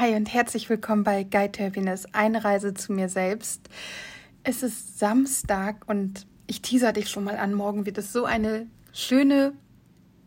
Hi 0.00 0.14
und 0.14 0.32
herzlich 0.32 0.70
willkommen 0.70 1.02
bei 1.02 1.24
Guide 1.24 1.50
to 1.50 1.64
Happiness, 1.64 2.06
eine 2.12 2.44
Reise 2.44 2.72
zu 2.72 2.92
mir 2.92 3.08
selbst. 3.08 3.68
Es 4.44 4.62
ist 4.62 5.00
Samstag 5.00 5.88
und 5.88 6.24
ich 6.46 6.62
teaser 6.62 6.92
dich 6.92 7.10
schon 7.10 7.24
mal 7.24 7.36
an. 7.36 7.52
Morgen 7.52 7.84
wird 7.84 7.98
es 7.98 8.12
so 8.12 8.24
eine 8.24 8.68
schöne, 8.92 9.54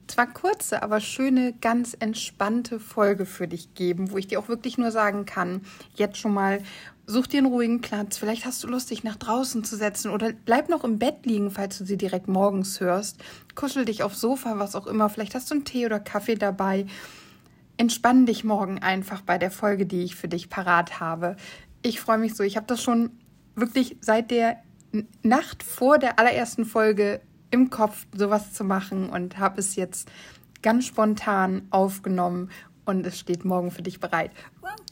zwar 0.07 0.27
kurze, 0.27 0.83
aber 0.83 0.99
schöne, 0.99 1.53
ganz 1.61 1.95
entspannte 1.97 2.81
Folge 2.81 3.25
für 3.25 3.47
dich 3.47 3.73
geben, 3.73 4.11
wo 4.11 4.17
ich 4.17 4.27
dir 4.27 4.41
auch 4.41 4.49
wirklich 4.49 4.77
nur 4.77 4.91
sagen 4.91 5.25
kann, 5.25 5.61
jetzt 5.95 6.17
schon 6.17 6.33
mal, 6.33 6.61
such 7.05 7.27
dir 7.27 7.37
einen 7.37 7.47
ruhigen 7.47 7.79
Platz. 7.79 8.17
Vielleicht 8.17 8.45
hast 8.45 8.61
du 8.65 8.67
Lust, 8.67 8.91
dich 8.91 9.05
nach 9.05 9.15
draußen 9.15 9.63
zu 9.63 9.77
setzen 9.77 10.11
oder 10.11 10.33
bleib 10.33 10.67
noch 10.67 10.83
im 10.83 10.99
Bett 10.99 11.25
liegen, 11.25 11.49
falls 11.49 11.77
du 11.77 11.85
sie 11.85 11.97
direkt 11.97 12.27
morgens 12.27 12.81
hörst. 12.81 13.23
Kuschel 13.55 13.85
dich 13.85 14.03
aufs 14.03 14.19
Sofa, 14.19 14.59
was 14.59 14.75
auch 14.75 14.87
immer. 14.87 15.07
Vielleicht 15.07 15.33
hast 15.33 15.49
du 15.49 15.55
einen 15.55 15.63
Tee 15.63 15.85
oder 15.85 16.01
Kaffee 16.01 16.35
dabei 16.35 16.87
entspann 17.81 18.27
dich 18.27 18.43
morgen 18.43 18.77
einfach 18.77 19.21
bei 19.21 19.39
der 19.39 19.49
Folge, 19.49 19.87
die 19.87 20.03
ich 20.03 20.15
für 20.15 20.27
dich 20.27 20.51
parat 20.51 20.99
habe. 20.99 21.35
Ich 21.81 21.99
freue 21.99 22.19
mich 22.19 22.35
so. 22.35 22.43
Ich 22.43 22.55
habe 22.55 22.67
das 22.67 22.83
schon 22.83 23.09
wirklich 23.55 23.97
seit 24.01 24.29
der 24.29 24.57
Nacht 25.23 25.63
vor 25.63 25.97
der 25.97 26.19
allerersten 26.19 26.65
Folge 26.65 27.21
im 27.49 27.71
Kopf, 27.71 28.05
sowas 28.15 28.53
zu 28.53 28.63
machen 28.63 29.09
und 29.09 29.39
habe 29.39 29.59
es 29.59 29.75
jetzt 29.75 30.11
ganz 30.61 30.85
spontan 30.85 31.63
aufgenommen 31.71 32.51
und 32.85 33.03
es 33.07 33.17
steht 33.17 33.45
morgen 33.45 33.71
für 33.71 33.81
dich 33.81 33.99
bereit. 33.99 34.29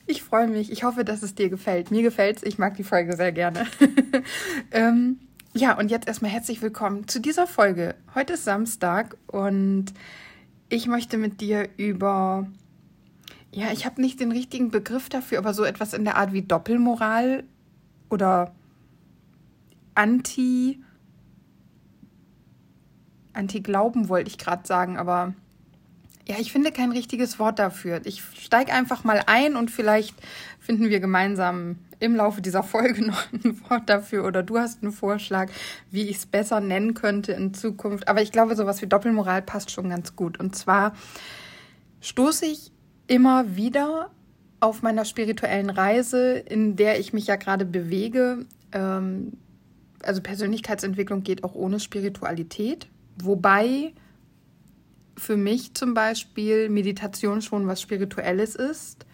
Ich 0.07 0.23
freue 0.23 0.47
mich. 0.47 0.71
Ich 0.71 0.83
hoffe, 0.83 1.05
dass 1.05 1.21
es 1.21 1.35
dir 1.35 1.49
gefällt. 1.51 1.91
Mir 1.91 2.01
gefällt 2.01 2.37
es. 2.37 2.43
Ich 2.43 2.57
mag 2.57 2.75
die 2.75 2.83
Folge 2.83 3.15
sehr 3.15 3.31
gerne. 3.31 3.67
ähm, 4.71 5.19
ja, 5.53 5.77
und 5.77 5.91
jetzt 5.91 6.07
erstmal 6.07 6.31
herzlich 6.31 6.59
willkommen 6.63 7.07
zu 7.07 7.21
dieser 7.21 7.45
Folge. 7.45 7.93
Heute 8.15 8.33
ist 8.33 8.45
Samstag 8.45 9.15
und 9.27 9.93
ich 10.69 10.87
möchte 10.87 11.19
mit 11.19 11.39
dir 11.39 11.69
über 11.77 12.47
ja, 13.51 13.71
ich 13.71 13.85
habe 13.85 14.01
nicht 14.01 14.19
den 14.19 14.31
richtigen 14.31 14.69
Begriff 14.71 15.09
dafür, 15.09 15.39
aber 15.39 15.53
so 15.53 15.63
etwas 15.63 15.93
in 15.93 16.03
der 16.03 16.17
Art 16.17 16.33
wie 16.33 16.43
Doppelmoral 16.43 17.43
oder 18.09 18.53
Anti. 19.95 20.79
Anti-Glauben 23.33 24.09
wollte 24.09 24.29
ich 24.29 24.37
gerade 24.37 24.67
sagen, 24.67 24.97
aber 24.97 25.33
ja, 26.27 26.35
ich 26.39 26.51
finde 26.51 26.71
kein 26.71 26.91
richtiges 26.91 27.39
Wort 27.39 27.57
dafür. 27.57 28.01
Ich 28.05 28.21
steige 28.37 28.71
einfach 28.71 29.03
mal 29.03 29.23
ein 29.25 29.55
und 29.55 29.71
vielleicht 29.71 30.15
finden 30.59 30.89
wir 30.89 30.99
gemeinsam 30.99 31.77
im 31.99 32.15
Laufe 32.15 32.41
dieser 32.41 32.63
Folge 32.63 33.05
noch 33.07 33.33
ein 33.33 33.59
Wort 33.69 33.89
dafür 33.89 34.25
oder 34.25 34.43
du 34.43 34.59
hast 34.59 34.83
einen 34.83 34.91
Vorschlag, 34.91 35.49
wie 35.89 36.03
ich 36.03 36.17
es 36.17 36.25
besser 36.27 36.59
nennen 36.59 36.93
könnte 36.93 37.31
in 37.31 37.53
Zukunft. 37.53 38.07
Aber 38.07 38.21
ich 38.21 38.31
glaube, 38.31 38.55
sowas 38.55 38.81
wie 38.81 38.87
Doppelmoral 38.87 39.41
passt 39.41 39.71
schon 39.71 39.89
ganz 39.89 40.15
gut. 40.15 40.39
Und 40.39 40.55
zwar 40.55 40.93
stoße 42.01 42.45
ich 42.45 42.71
immer 43.09 43.55
wieder 43.55 44.11
auf 44.59 44.81
meiner 44.81 45.03
spirituellen 45.03 45.69
Reise, 45.69 46.33
in 46.33 46.75
der 46.75 46.99
ich 46.99 47.11
mich 47.11 47.27
ja 47.27 47.35
gerade 47.35 47.65
bewege. 47.65 48.45
Ähm, 48.71 49.33
also 50.03 50.21
Persönlichkeitsentwicklung 50.21 51.23
geht 51.23 51.43
auch 51.43 51.55
ohne 51.55 51.79
Spiritualität, 51.79 52.87
wobei 53.21 53.93
für 55.17 55.35
mich 55.35 55.73
zum 55.73 55.93
Beispiel 55.93 56.69
Meditation 56.69 57.41
schon 57.41 57.67
was 57.67 57.81
Spirituelles 57.81 58.55
ist. 58.55 59.05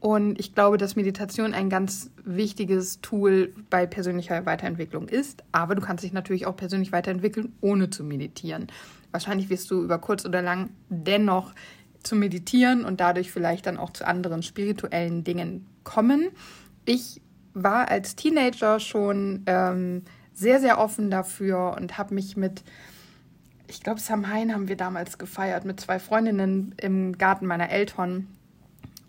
Und 0.00 0.38
ich 0.38 0.54
glaube, 0.54 0.78
dass 0.78 0.94
Meditation 0.94 1.54
ein 1.54 1.70
ganz 1.70 2.10
wichtiges 2.24 3.00
Tool 3.00 3.52
bei 3.68 3.84
persönlicher 3.84 4.46
Weiterentwicklung 4.46 5.08
ist. 5.08 5.42
Aber 5.50 5.74
du 5.74 5.80
kannst 5.80 6.04
dich 6.04 6.12
natürlich 6.12 6.46
auch 6.46 6.56
persönlich 6.56 6.92
weiterentwickeln, 6.92 7.52
ohne 7.60 7.90
zu 7.90 8.04
meditieren. 8.04 8.68
Wahrscheinlich 9.10 9.50
wirst 9.50 9.70
du 9.72 9.82
über 9.82 9.98
kurz 9.98 10.24
oder 10.24 10.40
lang 10.40 10.70
dennoch 10.88 11.52
zu 12.02 12.16
meditieren 12.16 12.84
und 12.84 13.00
dadurch 13.00 13.30
vielleicht 13.30 13.66
dann 13.66 13.76
auch 13.76 13.90
zu 13.90 14.06
anderen 14.06 14.42
spirituellen 14.42 15.24
Dingen 15.24 15.66
kommen. 15.84 16.28
Ich 16.84 17.20
war 17.54 17.88
als 17.90 18.16
Teenager 18.16 18.80
schon 18.80 19.42
ähm, 19.46 20.02
sehr, 20.32 20.60
sehr 20.60 20.78
offen 20.78 21.10
dafür 21.10 21.76
und 21.76 21.98
habe 21.98 22.14
mich 22.14 22.36
mit, 22.36 22.62
ich 23.66 23.82
glaube, 23.82 24.00
Samhain 24.00 24.54
haben 24.54 24.68
wir 24.68 24.76
damals 24.76 25.18
gefeiert, 25.18 25.64
mit 25.64 25.80
zwei 25.80 25.98
Freundinnen 25.98 26.74
im 26.80 27.18
Garten 27.18 27.46
meiner 27.46 27.70
Eltern. 27.70 28.28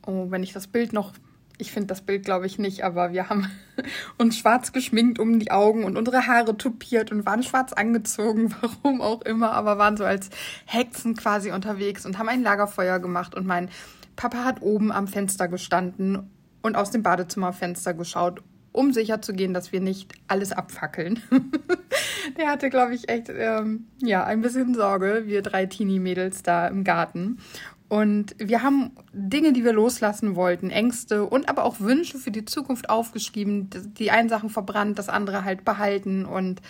Oh, 0.06 0.32
wenn 0.32 0.44
ich 0.44 0.54
das 0.54 0.68
Bild 0.68 0.92
noch 0.94 1.14
ich 1.60 1.72
finde 1.72 1.88
das 1.88 2.02
Bild, 2.02 2.24
glaube 2.26 2.48
ich, 2.48 2.58
nicht, 2.58 2.84
aber 2.84 3.12
wir 3.12 3.30
haben 3.30 3.52
uns 4.18 4.38
schwarz 4.38 4.72
geschminkt 4.72 5.20
um 5.20 5.40
die 5.40 5.52
Augen 5.52 5.84
und 5.84 5.98
unsere 5.98 6.26
Haare 6.26 6.58
tupiert 6.58 7.12
und 7.12 7.26
waren 7.26 7.44
schwarz 7.44 7.74
angezogen, 7.74 8.56
warum 8.62 9.02
auch 9.02 9.22
immer, 9.22 9.52
aber 9.52 9.78
waren 9.78 9.98
so 9.98 10.06
als 10.06 10.30
Hexen 10.66 11.16
quasi 11.16 11.52
unterwegs 11.52 12.06
und 12.06 12.18
haben 12.18 12.30
ein 12.30 12.42
Lagerfeuer 12.42 13.00
gemacht 13.00 13.36
und 13.36 13.46
mein 13.46 13.70
Papa 14.16 14.44
hat 14.44 14.62
oben 14.62 14.92
am 14.92 15.08
Fenster 15.08 15.48
gestanden 15.48 16.30
und 16.62 16.76
aus 16.76 16.92
dem 16.92 17.04
Badezimmerfenster 17.04 17.94
geschaut, 17.94 18.42
um 18.72 18.94
sicher 18.94 19.22
zu 19.22 19.34
gehen, 19.34 19.54
dass 19.54 19.72
wir 19.72 19.82
nicht 19.82 20.14
alles 20.28 20.52
abfackeln. 20.52 21.22
Der 22.38 22.48
hatte, 22.48 22.70
glaube 22.70 22.96
ich, 22.96 23.10
echt 23.10 23.30
ähm, 23.30 23.88
ja 24.02 24.24
ein 24.24 24.42
bisschen 24.42 24.76
Sorge, 24.76 25.24
wir 25.26 25.42
drei 25.42 25.66
Teenie-Mädels 25.66 26.44
da 26.44 26.68
im 26.68 26.84
Garten. 26.84 27.40
Und 27.90 28.36
wir 28.38 28.62
haben 28.62 28.92
Dinge, 29.14 29.52
die 29.52 29.66
wir 29.66 29.74
loslassen 29.74 30.36
wollten, 30.36 30.70
Ängste 30.70 31.26
und 31.26 31.50
aber 31.50 31.66
auch 31.66 31.80
Wünsche 31.80 32.20
für 32.20 32.30
die 32.30 32.46
Zukunft 32.46 32.90
aufgeschrieben. 32.90 33.70
Die 33.98 34.12
einen 34.12 34.30
Sachen 34.30 34.52
verbrannt, 34.52 35.00
das 35.00 35.10
andere 35.10 35.44
halt 35.44 35.66
behalten 35.66 36.26
und 36.26 36.62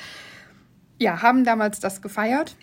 ja, 0.98 1.22
haben 1.22 1.44
damals 1.44 1.82
das 1.82 2.02
gefeiert. 2.02 2.56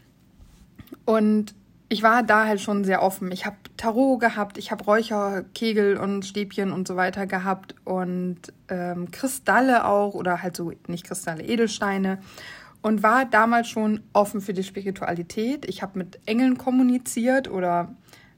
Und 1.05 1.55
ich 1.89 2.03
war 2.03 2.23
da 2.23 2.47
halt 2.47 2.61
schon 2.61 2.85
sehr 2.85 3.03
offen. 3.03 3.31
Ich 3.31 3.47
habe 3.47 3.57
Tarot 3.77 4.21
gehabt, 4.21 4.59
ich 4.59 4.71
habe 4.71 4.85
Räucherkegel 4.85 5.99
und 5.99 6.25
Stäbchen 6.25 6.73
und 6.73 6.89
so 6.89 6.97
weiter 6.97 7.27
gehabt 7.27 7.75
und 7.85 8.39
ähm, 8.69 9.11
Kristalle 9.11 9.85
auch 9.85 10.15
oder 10.15 10.43
halt 10.43 10.57
so 10.57 10.73
nicht 10.89 11.07
Kristalle, 11.07 11.45
Edelsteine 11.45 12.19
und 12.83 13.03
war 13.03 13.25
damals 13.25 13.69
schon 13.69 14.01
offen 14.13 14.41
für 14.41 14.53
die 14.53 14.65
Spiritualität. 14.65 15.69
Ich 15.69 15.83
habe 15.83 15.99
mit 15.99 16.21
Engeln 16.27 16.59
kommuniziert 16.59 17.49
oder 17.49 17.95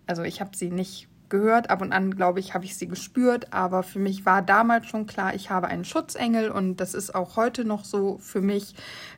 also 0.09 0.23
ich 0.23 0.41
habe 0.41 0.57
sie 0.57 0.71
nicht 0.71 1.09
gehört, 1.29 1.71
ab 1.71 1.83
und 1.83 1.93
an, 1.93 2.15
glaube 2.15 2.41
ich, 2.41 2.55
habe 2.55 2.65
ich 2.65 2.77
sie 2.77 2.89
gespürt, 2.89 3.53
aber 3.53 3.83
für 3.83 3.99
mich 3.99 4.25
war 4.25 4.43
damals 4.43 4.87
schon 4.87 5.07
klar, 5.07 5.35
ich 5.35 5.51
habe 5.51 5.69
einen 5.69 5.85
Schutzengel 5.85 6.51
und 6.51 6.77
das 6.77 6.95
ist 6.95 7.15
auch 7.15 7.37
heute 7.37 7.65
noch 7.65 7.85
so 7.85 8.19
für 8.19 8.41
mich 8.41 8.75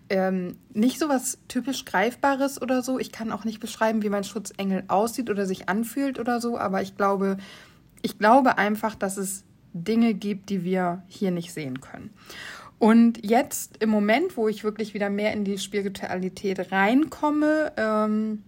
ähm, 0.08 0.56
nicht 0.72 0.98
so 0.98 1.08
was 1.08 1.38
typisch 1.46 1.84
Greifbares 1.84 2.60
oder 2.60 2.82
so. 2.82 2.98
Ich 2.98 3.12
kann 3.12 3.30
auch 3.30 3.44
nicht 3.44 3.60
beschreiben, 3.60 4.02
wie 4.02 4.08
mein 4.08 4.24
Schutzengel 4.24 4.84
aussieht 4.88 5.30
oder 5.30 5.46
sich 5.46 5.68
anfühlt 5.68 6.18
oder 6.18 6.40
so, 6.40 6.58
aber 6.58 6.82
ich 6.82 6.96
glaube, 6.96 7.36
ich 8.02 8.18
glaube 8.18 8.58
einfach, 8.58 8.94
dass 8.94 9.16
es 9.16 9.44
Dinge 9.72 10.14
gibt, 10.14 10.50
die 10.50 10.64
wir 10.64 11.02
hier 11.06 11.30
nicht 11.30 11.52
sehen 11.52 11.80
können. 11.80 12.10
Und 12.78 13.24
jetzt 13.24 13.76
im 13.82 13.90
Moment, 13.90 14.36
wo 14.36 14.48
ich 14.48 14.64
wirklich 14.64 14.94
wieder 14.94 15.10
mehr 15.10 15.32
in 15.32 15.44
die 15.44 15.58
Spiritualität 15.58 16.72
reinkomme, 16.72 17.72
ähm, 17.76 18.42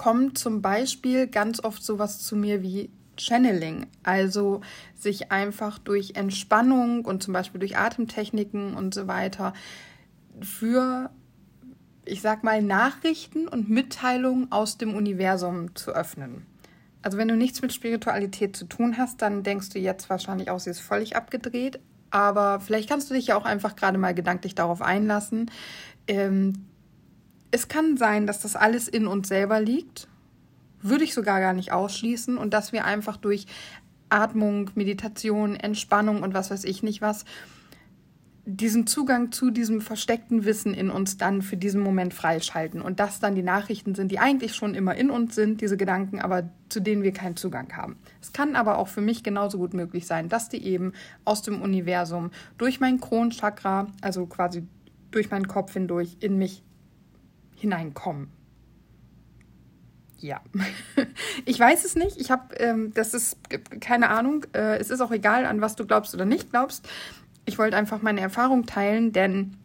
kommt 0.00 0.38
zum 0.38 0.62
Beispiel 0.62 1.26
ganz 1.26 1.62
oft 1.62 1.84
sowas 1.84 2.20
zu 2.20 2.34
mir 2.34 2.62
wie 2.62 2.88
Channeling, 3.18 3.86
also 4.02 4.62
sich 4.94 5.30
einfach 5.30 5.78
durch 5.78 6.12
Entspannung 6.14 7.04
und 7.04 7.22
zum 7.22 7.34
Beispiel 7.34 7.60
durch 7.60 7.76
Atemtechniken 7.76 8.72
und 8.72 8.94
so 8.94 9.08
weiter 9.08 9.52
für, 10.40 11.10
ich 12.06 12.22
sag 12.22 12.44
mal, 12.44 12.62
Nachrichten 12.62 13.46
und 13.46 13.68
Mitteilungen 13.68 14.50
aus 14.50 14.78
dem 14.78 14.94
Universum 14.94 15.76
zu 15.76 15.90
öffnen. 15.90 16.46
Also 17.02 17.18
wenn 17.18 17.28
du 17.28 17.36
nichts 17.36 17.60
mit 17.60 17.74
Spiritualität 17.74 18.56
zu 18.56 18.64
tun 18.64 18.96
hast, 18.96 19.20
dann 19.20 19.42
denkst 19.42 19.68
du 19.68 19.78
jetzt 19.78 20.08
wahrscheinlich 20.08 20.48
auch, 20.48 20.60
sie 20.60 20.70
ist 20.70 20.80
völlig 20.80 21.14
abgedreht. 21.14 21.78
Aber 22.10 22.60
vielleicht 22.60 22.88
kannst 22.88 23.10
du 23.10 23.14
dich 23.14 23.26
ja 23.26 23.36
auch 23.36 23.44
einfach 23.44 23.76
gerade 23.76 23.98
mal 23.98 24.14
gedanklich 24.14 24.54
darauf 24.54 24.80
einlassen. 24.80 25.50
Ähm, 26.06 26.69
es 27.50 27.68
kann 27.68 27.96
sein, 27.96 28.26
dass 28.26 28.40
das 28.40 28.56
alles 28.56 28.88
in 28.88 29.06
uns 29.06 29.28
selber 29.28 29.60
liegt. 29.60 30.08
Würde 30.82 31.04
ich 31.04 31.14
sogar 31.14 31.40
gar 31.40 31.52
nicht 31.52 31.72
ausschließen. 31.72 32.38
Und 32.38 32.54
dass 32.54 32.72
wir 32.72 32.84
einfach 32.84 33.16
durch 33.16 33.46
Atmung, 34.08 34.70
Meditation, 34.74 35.56
Entspannung 35.56 36.22
und 36.22 36.34
was 36.34 36.50
weiß 36.50 36.64
ich 36.64 36.82
nicht 36.82 37.00
was, 37.00 37.24
diesen 38.46 38.86
Zugang 38.86 39.30
zu 39.32 39.50
diesem 39.50 39.80
versteckten 39.80 40.44
Wissen 40.44 40.74
in 40.74 40.90
uns 40.90 41.16
dann 41.16 41.42
für 41.42 41.56
diesen 41.56 41.82
Moment 41.82 42.14
freischalten. 42.14 42.80
Und 42.80 42.98
das 42.98 43.20
dann 43.20 43.34
die 43.34 43.42
Nachrichten 43.42 43.94
sind, 43.94 44.10
die 44.10 44.18
eigentlich 44.18 44.54
schon 44.54 44.74
immer 44.74 44.94
in 44.94 45.10
uns 45.10 45.34
sind, 45.34 45.60
diese 45.60 45.76
Gedanken, 45.76 46.20
aber 46.20 46.48
zu 46.68 46.80
denen 46.80 47.02
wir 47.02 47.12
keinen 47.12 47.36
Zugang 47.36 47.76
haben. 47.76 47.96
Es 48.20 48.32
kann 48.32 48.56
aber 48.56 48.78
auch 48.78 48.88
für 48.88 49.02
mich 49.02 49.22
genauso 49.22 49.58
gut 49.58 49.74
möglich 49.74 50.06
sein, 50.06 50.28
dass 50.28 50.48
die 50.48 50.64
eben 50.64 50.92
aus 51.24 51.42
dem 51.42 51.62
Universum 51.62 52.30
durch 52.58 52.80
mein 52.80 53.00
Kronchakra, 53.00 53.86
also 54.00 54.26
quasi 54.26 54.66
durch 55.10 55.30
meinen 55.30 55.46
Kopf 55.46 55.74
hindurch, 55.74 56.16
in 56.20 56.38
mich 56.38 56.62
hineinkommen. 57.60 58.28
Ja, 60.18 60.40
ich 61.44 61.58
weiß 61.58 61.84
es 61.84 61.94
nicht. 61.94 62.18
Ich 62.18 62.30
habe, 62.30 62.54
ähm, 62.56 62.92
das 62.94 63.14
ist 63.14 63.38
keine 63.80 64.10
Ahnung. 64.10 64.44
Äh, 64.52 64.78
es 64.78 64.90
ist 64.90 65.00
auch 65.00 65.10
egal, 65.12 65.46
an 65.46 65.60
was 65.60 65.76
du 65.76 65.86
glaubst 65.86 66.14
oder 66.14 66.26
nicht 66.26 66.50
glaubst. 66.50 66.88
Ich 67.46 67.58
wollte 67.58 67.76
einfach 67.76 68.02
meine 68.02 68.20
Erfahrung 68.20 68.66
teilen, 68.66 69.12
denn 69.12 69.56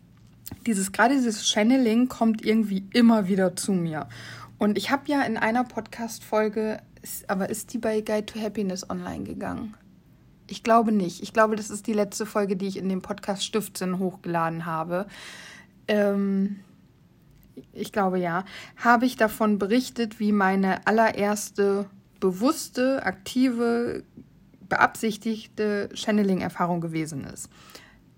dieses 0.66 0.92
gerade 0.92 1.16
dieses 1.16 1.48
Channeling 1.48 2.08
kommt 2.08 2.44
irgendwie 2.46 2.88
immer 2.94 3.28
wieder 3.28 3.56
zu 3.56 3.74
mir. 3.74 4.08
Und 4.58 4.78
ich 4.78 4.92
habe 4.92 5.04
ja 5.08 5.22
in 5.24 5.38
einer 5.38 5.66
Podcast-Folge, 5.66 6.82
aber 7.28 7.50
ist 7.50 7.74
die 7.74 7.78
bei 7.78 8.02
Guide 8.02 8.26
to 8.26 8.40
Happiness 8.40 8.90
online 8.90 9.26
gegangen? 9.26 9.76
Ich 10.48 10.64
glaube 10.64 10.92
nicht. 10.92 11.22
Ich 11.22 11.34
glaube, 11.34 11.56
das 11.56 11.70
ist 11.70 11.88
die 11.88 11.94
letzte 11.94 12.26
Folge, 12.26 12.56
die 12.56 12.68
ich 12.68 12.78
in 12.78 12.88
dem 12.88 13.02
Podcast 13.02 13.44
Stiftsinn 13.44 14.00
hochgeladen 14.00 14.66
habe. 14.66 15.08
Ähm, 15.88 16.58
ich 17.74 17.92
glaube 17.92 18.20
ja. 18.20 18.46
Habe 18.78 19.06
ich 19.06 19.18
davon 19.18 19.60
berichtet, 19.60 20.20
wie 20.20 20.32
meine 20.32 20.86
allererste 20.88 21.86
bewusste, 22.20 23.06
aktive, 23.06 24.04
beabsichtigte 24.68 25.90
Channeling-Erfahrung 25.94 26.82
gewesen 26.82 27.24
ist. 27.26 27.50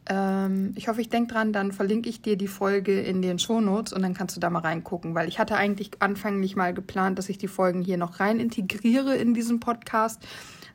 Ähm, 0.09 0.71
ich 0.75 0.87
hoffe, 0.87 1.01
ich 1.01 1.09
denke 1.09 1.33
dran, 1.33 1.51
dann 1.51 1.71
verlinke 1.71 2.07
ich 2.07 2.21
dir 2.21 2.37
die 2.37 2.47
Folge 2.47 3.01
in 3.01 3.21
den 3.21 3.39
Shownotes 3.39 3.91
und 3.91 4.01
dann 4.01 4.13
kannst 4.13 4.35
du 4.35 4.39
da 4.39 4.49
mal 4.49 4.59
reingucken, 4.59 5.15
weil 5.15 5.27
ich 5.27 5.39
hatte 5.39 5.57
eigentlich 5.57 5.91
anfänglich 5.99 6.55
mal 6.55 6.73
geplant, 6.73 7.19
dass 7.19 7.29
ich 7.29 7.37
die 7.37 7.49
Folgen 7.49 7.81
hier 7.81 7.97
noch 7.97 8.19
rein 8.19 8.39
integriere 8.39 9.15
in 9.15 9.33
diesen 9.33 9.59
Podcast, 9.59 10.25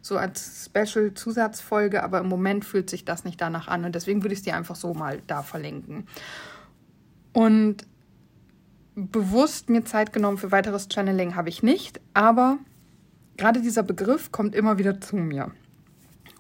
so 0.03 0.19
als 0.19 0.67
Special-Zusatzfolge, 0.67 2.03
aber 2.03 2.19
im 2.20 2.29
Moment 2.29 2.65
fühlt 2.65 2.91
sich 2.91 3.05
das 3.05 3.25
nicht 3.25 3.41
danach 3.41 3.69
an 3.69 3.85
und 3.85 3.94
deswegen 3.94 4.23
würde 4.23 4.35
ich 4.35 4.41
es 4.41 4.44
dir 4.44 4.56
einfach 4.56 4.76
so 4.76 4.93
mal 4.93 5.23
da 5.26 5.43
verlinken. 5.43 6.06
Und 7.32 7.87
bewusst 8.94 9.71
mir 9.71 9.85
Zeit 9.85 10.12
genommen 10.12 10.39
für 10.39 10.53
weiteres 10.53 10.89
Channeling 10.89 11.37
habe 11.37 11.49
ich 11.49 11.62
nicht, 11.62 12.00
aber 12.15 12.59
gerade 13.37 13.62
dieser 13.62 13.83
Begriff 13.83 14.33
kommt 14.33 14.55
immer 14.55 14.79
wieder 14.79 15.00
zu 15.00 15.17
mir. 15.17 15.50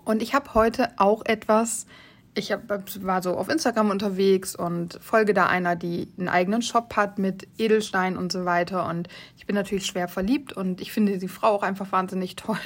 Und 0.04 0.22
ich 0.22 0.34
habe 0.34 0.54
heute 0.54 0.90
auch 0.98 1.24
etwas 1.24 1.86
ich 2.34 2.50
hab, 2.50 2.62
war 3.02 3.22
so 3.22 3.36
auf 3.36 3.48
Instagram 3.48 3.90
unterwegs 3.90 4.56
und 4.56 4.98
folge 5.02 5.34
da 5.34 5.46
einer, 5.46 5.76
die 5.76 6.08
einen 6.18 6.28
eigenen 6.28 6.62
Shop 6.62 6.96
hat 6.96 7.18
mit 7.18 7.46
Edelstein 7.58 8.16
und 8.16 8.32
so 8.32 8.44
weiter. 8.44 8.88
Und 8.88 9.08
ich 9.36 9.46
bin 9.46 9.54
natürlich 9.54 9.84
schwer 9.84 10.08
verliebt 10.08 10.52
und 10.52 10.80
ich 10.80 10.92
finde 10.92 11.18
die 11.18 11.28
Frau 11.28 11.48
auch 11.48 11.62
einfach 11.62 11.92
wahnsinnig 11.92 12.36
toll. 12.36 12.56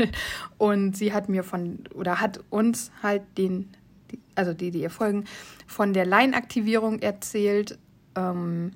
Und 0.57 0.97
sie 0.97 1.13
hat 1.13 1.29
mir 1.29 1.43
von, 1.43 1.81
oder 1.95 2.21
hat 2.21 2.41
uns 2.51 2.93
halt 3.03 3.23
den, 3.39 3.71
also 4.37 4.53
die, 4.55 4.71
die 4.71 4.83
ihr 4.83 4.91
folgen, 4.91 5.25
von 5.67 5.93
der 5.93 6.07
Leinaktivierung 6.07 7.01
erzählt. 7.01 7.79
Ähm, 8.15 8.73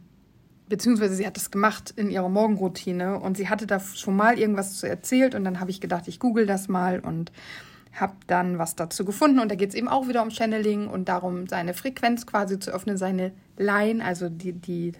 beziehungsweise 0.70 1.14
sie 1.14 1.26
hat 1.26 1.37
das 1.37 1.50
gemacht 1.50 1.93
in 1.96 2.08
ihrer 2.08 2.31
Morgenroutine 2.31 3.20
und 3.20 3.37
sie 3.37 3.50
hatte 3.50 3.67
da 3.67 3.81
schon 3.81 4.17
mal 4.17 4.38
irgendwas 4.38 4.78
zu 4.78 4.88
erzählt 4.88 5.34
und 5.34 5.44
dann 5.44 5.61
habe 5.61 5.70
ich 5.70 5.82
gedacht, 5.82 6.08
ich 6.08 6.19
google 6.19 6.46
das 6.46 6.69
mal 6.69 7.00
und 7.00 7.31
habe 7.93 8.14
dann 8.28 8.58
was 8.58 8.76
dazu 8.76 9.05
gefunden 9.05 9.40
und 9.40 9.50
da 9.50 9.56
geht 9.56 9.70
es 9.70 9.75
eben 9.75 9.88
auch 9.88 10.08
wieder 10.08 10.22
um 10.22 10.31
Channeling 10.31 10.87
und 10.87 11.08
darum, 11.08 11.49
seine 11.49 11.75
Frequenz 11.75 12.25
quasi 12.25 12.58
zu 12.58 12.70
öffnen, 12.70 12.96
seine 12.96 13.32
Line, 13.58 14.02
also 14.02 14.28
die, 14.28 14.52
die 14.52 14.93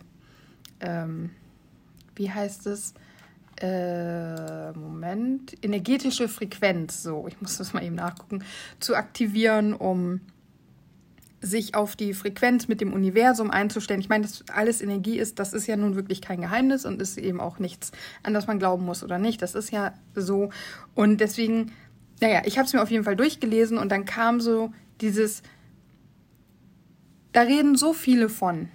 ähm, 0.81 1.31
wie 2.17 2.31
heißt 2.31 2.67
es? 2.67 2.95
Äh, 3.61 4.73
Moment, 4.73 5.55
energetische 5.63 6.29
Frequenz, 6.29 7.03
so, 7.03 7.27
ich 7.29 7.41
muss 7.41 7.59
das 7.59 7.75
mal 7.75 7.85
eben 7.85 7.95
nachgucken, 7.95 8.43
zu 8.81 8.97
aktivieren, 8.97 9.75
um 9.75 10.21
sich 11.41 11.75
auf 11.75 11.97
die 11.97 12.13
Frequenz 12.13 12.69
mit 12.69 12.81
dem 12.81 12.93
Universum 12.93 13.51
einzustellen. 13.51 14.01
Ich 14.01 14.09
meine, 14.09 14.25
dass 14.27 14.45
alles 14.53 14.83
Energie 14.83 15.19
ist, 15.19 15.39
das 15.39 15.53
ist 15.53 15.67
ja 15.67 15.77
nun 15.77 15.97
wirklich 15.97 16.21
kein 16.21 16.43
Geheimnis 16.43 16.85
und 16.85 17.01
ist 17.01 17.17
eben 17.17 17.41
auch 17.41 17.59
nichts, 17.59 17.93
an 18.23 18.35
das 18.35 18.47
man 18.47 18.59
glauben 18.59 18.85
muss 18.85 19.03
oder 19.03 19.19
nicht. 19.19 19.41
Das 19.41 19.55
ist 19.55 19.71
ja 19.71 19.95
so. 20.15 20.51
Und 20.95 21.21
deswegen 21.21 21.73
naja, 22.21 22.43
ich 22.45 22.59
habe 22.59 22.67
es 22.67 22.73
mir 22.73 22.83
auf 22.83 22.91
jeden 22.91 23.05
Fall 23.05 23.17
durchgelesen 23.17 23.79
und 23.79 23.91
dann 23.91 24.05
kam 24.05 24.41
so 24.41 24.73
dieses, 25.01 25.43
da 27.33 27.43
reden 27.43 27.77
so 27.77 27.93
viele 27.93 28.29
von. 28.29 28.69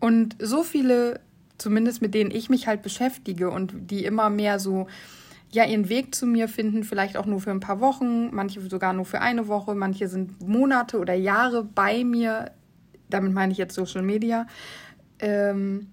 Und 0.00 0.36
so 0.40 0.64
viele, 0.64 1.20
zumindest 1.58 2.02
mit 2.02 2.12
denen 2.14 2.32
ich 2.32 2.50
mich 2.50 2.66
halt 2.66 2.82
beschäftige 2.82 3.50
und 3.50 3.72
die 3.90 4.04
immer 4.04 4.30
mehr 4.30 4.58
so, 4.58 4.88
ja, 5.52 5.64
ihren 5.64 5.88
Weg 5.88 6.14
zu 6.14 6.26
mir 6.26 6.48
finden, 6.48 6.82
vielleicht 6.82 7.16
auch 7.16 7.26
nur 7.26 7.40
für 7.40 7.50
ein 7.50 7.60
paar 7.60 7.80
Wochen, 7.80 8.34
manche 8.34 8.60
sogar 8.62 8.94
nur 8.94 9.04
für 9.04 9.20
eine 9.20 9.48
Woche, 9.48 9.74
manche 9.74 10.08
sind 10.08 10.40
Monate 10.46 10.98
oder 10.98 11.14
Jahre 11.14 11.62
bei 11.62 12.04
mir, 12.04 12.52
damit 13.10 13.34
meine 13.34 13.52
ich 13.52 13.58
jetzt 13.58 13.74
Social 13.74 14.02
Media, 14.02 14.46
ähm, 15.18 15.88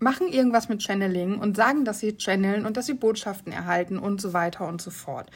machen 0.00 0.28
irgendwas 0.28 0.68
mit 0.68 0.82
Channeling 0.82 1.38
und 1.38 1.56
sagen, 1.56 1.86
dass 1.86 2.00
sie 2.00 2.18
channeln 2.18 2.66
und 2.66 2.76
dass 2.76 2.84
sie 2.84 2.94
Botschaften 2.94 3.52
erhalten 3.52 3.98
und 3.98 4.20
so 4.20 4.34
weiter 4.34 4.68
und 4.68 4.82
so 4.82 4.90
fort. 4.90 5.30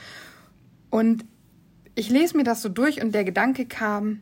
Und 0.90 1.24
ich 1.94 2.10
lese 2.10 2.36
mir 2.36 2.44
das 2.44 2.60
so 2.60 2.68
durch 2.68 3.02
und 3.02 3.14
der 3.14 3.24
Gedanke 3.24 3.64
kam, 3.64 4.20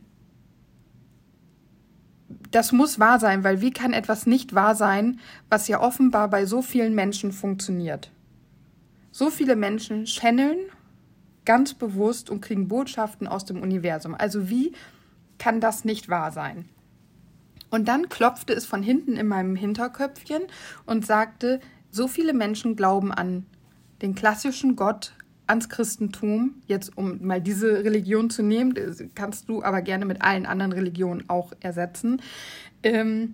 das 2.49 2.71
muss 2.71 2.97
wahr 2.97 3.19
sein, 3.19 3.43
weil 3.43 3.59
wie 3.59 3.71
kann 3.71 3.91
etwas 3.91 4.25
nicht 4.25 4.55
wahr 4.55 4.73
sein, 4.73 5.19
was 5.49 5.67
ja 5.67 5.81
offenbar 5.81 6.29
bei 6.29 6.45
so 6.45 6.61
vielen 6.61 6.95
Menschen 6.95 7.33
funktioniert? 7.33 8.09
So 9.17 9.31
viele 9.31 9.55
Menschen 9.55 10.05
channeln 10.05 10.59
ganz 11.43 11.73
bewusst 11.73 12.29
und 12.29 12.39
kriegen 12.41 12.67
Botschaften 12.67 13.27
aus 13.27 13.45
dem 13.45 13.63
Universum. 13.63 14.13
Also 14.13 14.47
wie 14.47 14.73
kann 15.39 15.59
das 15.59 15.85
nicht 15.85 16.07
wahr 16.07 16.31
sein? 16.31 16.65
Und 17.71 17.87
dann 17.87 18.09
klopfte 18.09 18.53
es 18.53 18.67
von 18.67 18.83
hinten 18.83 19.17
in 19.17 19.25
meinem 19.25 19.55
Hinterköpfchen 19.55 20.43
und 20.85 21.03
sagte, 21.03 21.61
so 21.89 22.07
viele 22.07 22.31
Menschen 22.31 22.75
glauben 22.75 23.11
an 23.11 23.47
den 24.03 24.13
klassischen 24.13 24.75
Gott, 24.75 25.13
ans 25.47 25.67
Christentum, 25.67 26.61
jetzt 26.67 26.95
um 26.95 27.25
mal 27.25 27.41
diese 27.41 27.83
Religion 27.83 28.29
zu 28.29 28.43
nehmen, 28.43 28.75
kannst 29.15 29.49
du 29.49 29.63
aber 29.63 29.81
gerne 29.81 30.05
mit 30.05 30.21
allen 30.21 30.45
anderen 30.45 30.73
Religionen 30.73 31.27
auch 31.27 31.53
ersetzen. 31.59 32.21
Ähm, 32.83 33.33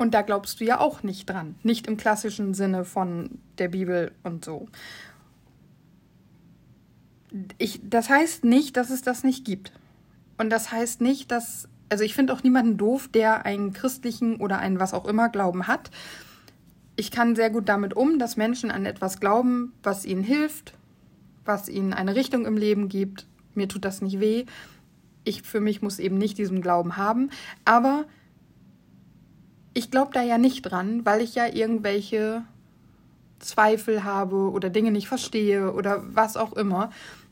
und 0.00 0.14
da 0.14 0.22
glaubst 0.22 0.60
du 0.60 0.64
ja 0.64 0.80
auch 0.80 1.02
nicht 1.02 1.28
dran, 1.28 1.54
nicht 1.62 1.86
im 1.86 1.96
klassischen 1.96 2.54
Sinne 2.54 2.84
von 2.84 3.38
der 3.58 3.68
Bibel 3.68 4.12
und 4.22 4.44
so. 4.44 4.68
Ich, 7.58 7.80
das 7.84 8.08
heißt 8.08 8.44
nicht, 8.44 8.76
dass 8.76 8.90
es 8.90 9.02
das 9.02 9.22
nicht 9.22 9.44
gibt. 9.44 9.72
Und 10.36 10.50
das 10.50 10.72
heißt 10.72 11.00
nicht, 11.00 11.30
dass, 11.30 11.68
also 11.88 12.02
ich 12.02 12.14
finde 12.14 12.32
auch 12.32 12.42
niemanden 12.42 12.76
doof, 12.76 13.08
der 13.08 13.46
einen 13.46 13.72
christlichen 13.72 14.40
oder 14.40 14.58
einen 14.58 14.80
was 14.80 14.94
auch 14.94 15.06
immer 15.06 15.28
Glauben 15.28 15.68
hat 15.68 15.90
ich 17.00 17.10
kann 17.10 17.34
sehr 17.34 17.48
gut 17.48 17.66
damit 17.66 17.94
um, 17.96 18.18
dass 18.18 18.36
Menschen 18.36 18.70
an 18.70 18.84
etwas 18.84 19.20
glauben, 19.20 19.72
was 19.82 20.04
ihnen 20.04 20.22
hilft, 20.22 20.74
was 21.46 21.66
ihnen 21.70 21.94
eine 21.94 22.14
Richtung 22.14 22.44
im 22.44 22.58
Leben 22.58 22.90
gibt. 22.90 23.26
Mir 23.54 23.68
tut 23.68 23.86
das 23.86 24.02
nicht 24.02 24.20
weh. 24.20 24.44
Ich 25.24 25.40
für 25.40 25.60
mich 25.60 25.80
muss 25.80 25.98
eben 25.98 26.18
nicht 26.18 26.36
diesen 26.36 26.60
Glauben 26.60 26.98
haben. 26.98 27.30
Aber 27.64 28.04
ich 29.80 29.90
glaube 29.90 30.12
da 30.12 30.20
ja 30.20 30.36
nicht 30.36 30.60
dran, 30.62 31.06
weil 31.06 31.22
ich 31.22 31.34
ja 31.34 31.46
irgendwelche 31.46 32.42
Zweifel 33.38 34.04
habe 34.04 34.50
oder 34.50 34.68
Dinge 34.68 34.90
nicht 34.90 35.08
verstehe 35.08 35.72
oder 35.72 36.02
was 36.14 36.36
auch 36.36 36.52
immer. 36.52 36.90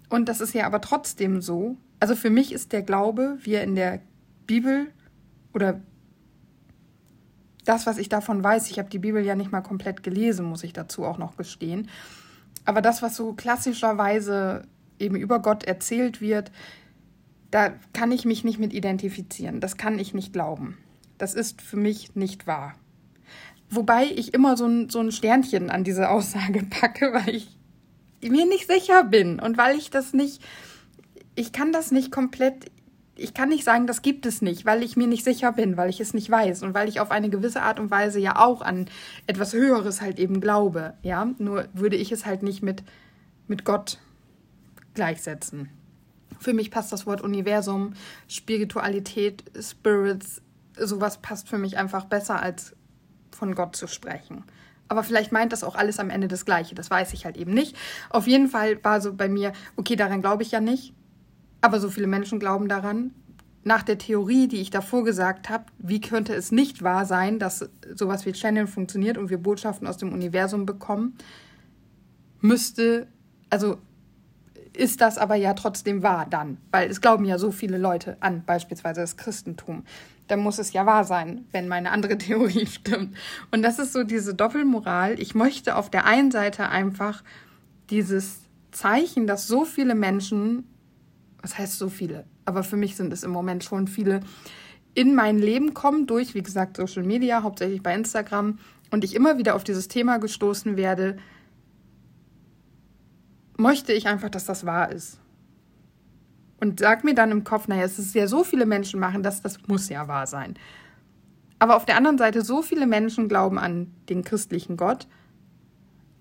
Und 0.08 0.30
das 0.30 0.40
ist 0.40 0.54
ja 0.54 0.64
aber 0.64 0.80
trotzdem 0.80 1.42
so. 1.42 1.76
Also 2.00 2.16
für 2.16 2.30
mich 2.30 2.52
ist 2.52 2.72
der 2.72 2.80
Glaube, 2.80 3.36
wie 3.42 3.52
er 3.52 3.64
in 3.64 3.74
der 3.74 4.00
Bibel 4.46 4.86
oder 5.52 5.78
das, 7.66 7.84
was 7.84 7.98
ich 7.98 8.08
davon 8.08 8.42
weiß, 8.42 8.70
ich 8.70 8.78
habe 8.78 8.88
die 8.88 8.98
Bibel 8.98 9.22
ja 9.22 9.34
nicht 9.34 9.52
mal 9.52 9.60
komplett 9.60 10.02
gelesen, 10.02 10.46
muss 10.46 10.64
ich 10.64 10.72
dazu 10.72 11.04
auch 11.04 11.18
noch 11.18 11.36
gestehen. 11.36 11.90
Aber 12.64 12.80
das, 12.80 13.02
was 13.02 13.14
so 13.14 13.34
klassischerweise 13.34 14.62
eben 14.98 15.16
über 15.16 15.40
Gott 15.40 15.64
erzählt 15.64 16.22
wird, 16.22 16.50
da 17.50 17.74
kann 17.92 18.10
ich 18.10 18.24
mich 18.24 18.42
nicht 18.42 18.58
mit 18.58 18.72
identifizieren. 18.72 19.60
Das 19.60 19.76
kann 19.76 19.98
ich 19.98 20.14
nicht 20.14 20.32
glauben. 20.32 20.78
Das 21.18 21.34
ist 21.34 21.60
für 21.60 21.76
mich 21.76 22.14
nicht 22.14 22.46
wahr. 22.46 22.74
Wobei 23.70 24.04
ich 24.04 24.32
immer 24.32 24.56
so 24.56 24.66
ein, 24.66 24.88
so 24.88 25.00
ein 25.00 25.12
Sternchen 25.12 25.70
an 25.70 25.84
diese 25.84 26.08
Aussage 26.08 26.62
packe, 26.70 27.12
weil 27.12 27.34
ich 27.34 27.56
mir 28.22 28.46
nicht 28.46 28.66
sicher 28.66 29.04
bin 29.04 29.40
und 29.40 29.58
weil 29.58 29.76
ich 29.76 29.90
das 29.90 30.12
nicht, 30.12 30.42
ich 31.34 31.52
kann 31.52 31.72
das 31.72 31.90
nicht 31.90 32.10
komplett 32.10 32.70
ich 33.18 33.34
kann 33.34 33.48
nicht 33.48 33.64
sagen, 33.64 33.86
das 33.86 34.02
gibt 34.02 34.26
es 34.26 34.42
nicht, 34.42 34.64
weil 34.64 34.82
ich 34.82 34.96
mir 34.96 35.08
nicht 35.08 35.24
sicher 35.24 35.52
bin, 35.52 35.76
weil 35.76 35.90
ich 35.90 36.00
es 36.00 36.14
nicht 36.14 36.30
weiß 36.30 36.62
und 36.62 36.72
weil 36.72 36.88
ich 36.88 37.00
auf 37.00 37.10
eine 37.10 37.28
gewisse 37.28 37.62
Art 37.62 37.80
und 37.80 37.90
Weise 37.90 38.20
ja 38.20 38.38
auch 38.38 38.62
an 38.62 38.86
etwas 39.26 39.52
Höheres 39.52 40.00
halt 40.00 40.18
eben 40.18 40.40
glaube, 40.40 40.94
ja. 41.02 41.28
Nur 41.38 41.68
würde 41.74 41.96
ich 41.96 42.12
es 42.12 42.24
halt 42.24 42.42
nicht 42.42 42.62
mit, 42.62 42.84
mit 43.48 43.64
Gott 43.64 43.98
gleichsetzen. 44.94 45.68
Für 46.38 46.54
mich 46.54 46.70
passt 46.70 46.92
das 46.92 47.06
Wort 47.06 47.20
Universum, 47.20 47.94
Spiritualität, 48.28 49.42
Spirits, 49.60 50.40
sowas 50.80 51.18
passt 51.18 51.48
für 51.48 51.58
mich 51.58 51.78
einfach 51.78 52.04
besser 52.04 52.40
als 52.40 52.74
von 53.30 53.54
Gott 53.54 53.76
zu 53.76 53.86
sprechen. 53.86 54.44
Aber 54.88 55.04
vielleicht 55.04 55.32
meint 55.32 55.52
das 55.52 55.64
auch 55.64 55.76
alles 55.76 55.98
am 55.98 56.10
Ende 56.10 56.28
das 56.28 56.44
Gleiche. 56.44 56.74
Das 56.74 56.90
weiß 56.90 57.12
ich 57.12 57.24
halt 57.24 57.36
eben 57.36 57.52
nicht. 57.52 57.76
Auf 58.10 58.26
jeden 58.26 58.48
Fall 58.48 58.82
war 58.82 59.00
so 59.00 59.12
bei 59.12 59.28
mir, 59.28 59.52
okay, 59.76 59.96
daran 59.96 60.22
glaube 60.22 60.42
ich 60.42 60.50
ja 60.50 60.60
nicht. 60.60 60.94
Aber 61.60 61.78
so 61.80 61.90
viele 61.90 62.06
Menschen 62.06 62.38
glauben 62.38 62.68
daran. 62.68 63.12
Nach 63.64 63.82
der 63.82 63.98
Theorie, 63.98 64.48
die 64.48 64.60
ich 64.60 64.70
davor 64.70 65.04
gesagt 65.04 65.50
habe, 65.50 65.64
wie 65.78 66.00
könnte 66.00 66.34
es 66.34 66.52
nicht 66.52 66.82
wahr 66.82 67.04
sein, 67.04 67.38
dass 67.38 67.68
sowas 67.94 68.24
wie 68.24 68.32
Channel 68.32 68.66
funktioniert 68.66 69.18
und 69.18 69.28
wir 69.28 69.38
Botschaften 69.38 69.86
aus 69.86 69.98
dem 69.98 70.12
Universum 70.12 70.64
bekommen, 70.64 71.18
müsste, 72.40 73.08
also 73.50 73.78
ist 74.74 75.00
das 75.00 75.18
aber 75.18 75.34
ja 75.34 75.54
trotzdem 75.54 76.02
wahr 76.02 76.26
dann, 76.30 76.58
weil 76.70 76.88
es 76.88 77.00
glauben 77.00 77.24
ja 77.24 77.36
so 77.36 77.50
viele 77.50 77.78
Leute 77.78 78.16
an, 78.20 78.44
beispielsweise 78.44 79.00
das 79.00 79.16
Christentum. 79.16 79.84
Dann 80.28 80.40
muss 80.40 80.58
es 80.58 80.72
ja 80.72 80.86
wahr 80.86 81.04
sein, 81.04 81.46
wenn 81.52 81.68
meine 81.68 81.90
andere 81.90 82.18
Theorie 82.18 82.66
stimmt. 82.66 83.16
Und 83.50 83.62
das 83.62 83.78
ist 83.78 83.92
so 83.92 84.04
diese 84.04 84.34
Doppelmoral. 84.34 85.18
Ich 85.20 85.34
möchte 85.34 85.76
auf 85.76 85.90
der 85.90 86.04
einen 86.04 86.30
Seite 86.30 86.68
einfach 86.68 87.24
dieses 87.90 88.42
Zeichen, 88.70 89.26
dass 89.26 89.46
so 89.46 89.64
viele 89.64 89.94
Menschen, 89.94 90.64
was 91.40 91.58
heißt 91.58 91.78
so 91.78 91.88
viele, 91.88 92.24
aber 92.44 92.62
für 92.62 92.76
mich 92.76 92.96
sind 92.96 93.12
es 93.12 93.22
im 93.22 93.30
Moment 93.30 93.64
schon 93.64 93.88
viele, 93.88 94.20
in 94.94 95.14
mein 95.14 95.38
Leben 95.38 95.74
kommen 95.74 96.06
durch, 96.06 96.34
wie 96.34 96.42
gesagt, 96.42 96.76
Social 96.76 97.02
Media, 97.02 97.42
hauptsächlich 97.42 97.82
bei 97.82 97.94
Instagram, 97.94 98.58
und 98.90 99.04
ich 99.04 99.14
immer 99.14 99.38
wieder 99.38 99.54
auf 99.54 99.64
dieses 99.64 99.88
Thema 99.88 100.18
gestoßen 100.18 100.76
werde, 100.76 101.18
möchte 103.56 103.92
ich 103.92 104.06
einfach, 104.06 104.30
dass 104.30 104.46
das 104.46 104.64
wahr 104.64 104.90
ist. 104.90 105.20
Und 106.60 106.80
sag 106.80 107.04
mir 107.04 107.14
dann 107.14 107.30
im 107.30 107.44
Kopf, 107.44 107.68
naja, 107.68 107.84
es 107.84 107.98
ist 107.98 108.14
ja 108.14 108.26
so 108.26 108.42
viele 108.42 108.66
Menschen 108.66 108.98
machen 108.98 109.22
das, 109.22 109.42
das 109.42 109.58
muss 109.68 109.88
ja 109.88 110.08
wahr 110.08 110.26
sein. 110.26 110.54
Aber 111.58 111.76
auf 111.76 111.84
der 111.84 111.96
anderen 111.96 112.18
Seite, 112.18 112.42
so 112.42 112.62
viele 112.62 112.86
Menschen 112.86 113.28
glauben 113.28 113.58
an 113.58 113.92
den 114.08 114.24
christlichen 114.24 114.76
Gott, 114.76 115.06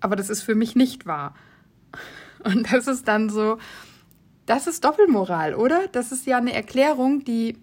aber 0.00 0.16
das 0.16 0.30
ist 0.30 0.42
für 0.42 0.54
mich 0.54 0.76
nicht 0.76 1.06
wahr. 1.06 1.34
Und 2.44 2.72
das 2.72 2.86
ist 2.86 3.08
dann 3.08 3.30
so, 3.30 3.58
das 4.46 4.66
ist 4.66 4.84
Doppelmoral, 4.84 5.54
oder? 5.54 5.88
Das 5.90 6.12
ist 6.12 6.26
ja 6.26 6.38
eine 6.38 6.52
Erklärung, 6.52 7.24
die 7.24 7.58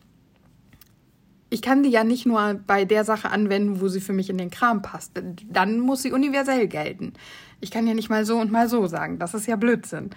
ich 1.50 1.62
kann 1.62 1.84
die 1.84 1.90
ja 1.90 2.04
nicht 2.04 2.26
nur 2.26 2.56
bei 2.68 2.86
der 2.86 3.06
Sache 3.06 3.30
anwenden, 3.30 3.80
wo 3.80 3.88
sie 3.88 4.02
für 4.02 4.12
mich 4.12 4.30
in 4.30 4.38
den 4.38 4.50
Kram 4.50 4.82
passt. 4.82 5.14
Dann 5.48 5.80
muss 5.80 6.02
sie 6.02 6.12
universell 6.12 6.68
gelten. 6.68 7.14
Ich 7.62 7.72
kann 7.72 7.88
ja 7.88 7.94
nicht 7.94 8.10
mal 8.10 8.26
so 8.26 8.38
und 8.38 8.52
mal 8.52 8.68
so 8.68 8.88
sagen. 8.88 9.20
Das 9.20 9.34
ist 9.34 9.48
ja 9.48 9.56
Blödsinn. 9.56 10.10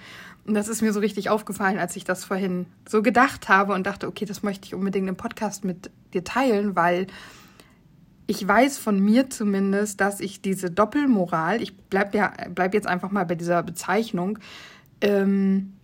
Und 0.49 0.55
das 0.55 0.69
ist 0.69 0.81
mir 0.81 0.95
so 0.95 1.01
richtig 1.01 1.29
aufgefallen, 1.29 1.79
als 1.79 1.95
ich 1.95 2.05
das 2.05 2.25
vorhin 2.25 2.65
so 2.89 3.03
gedacht 3.03 3.51
habe 3.51 3.75
und 3.75 3.87
dachte, 3.87 4.09
okay, 4.09 4.25
das 4.25 4.43
möchte 4.43 4.67
ich 4.67 4.75
unbedingt 4.75 5.07
im 5.07 5.15
Podcast 5.15 5.63
mit 5.63 5.91
dir 6.15 6.25
teilen, 6.25 6.75
weil 6.75 7.07
ich 8.27 8.49
weiß 8.49 8.79
von 8.79 8.99
mir 8.99 9.29
zumindest, 9.29 10.01
dass 10.01 10.21
ich 10.21 10.41
diese 10.41 10.71
Doppelmoral, 10.71 11.61
ich 11.61 11.77
bleib 11.77 12.15
ja, 12.15 12.33
bleib 12.55 12.73
jetzt 12.73 12.87
einfach 12.87 13.11
mal 13.11 13.27
bei 13.27 13.35
dieser 13.35 13.63
Bezeichnung, 13.63 14.39
ähm, 15.03 15.75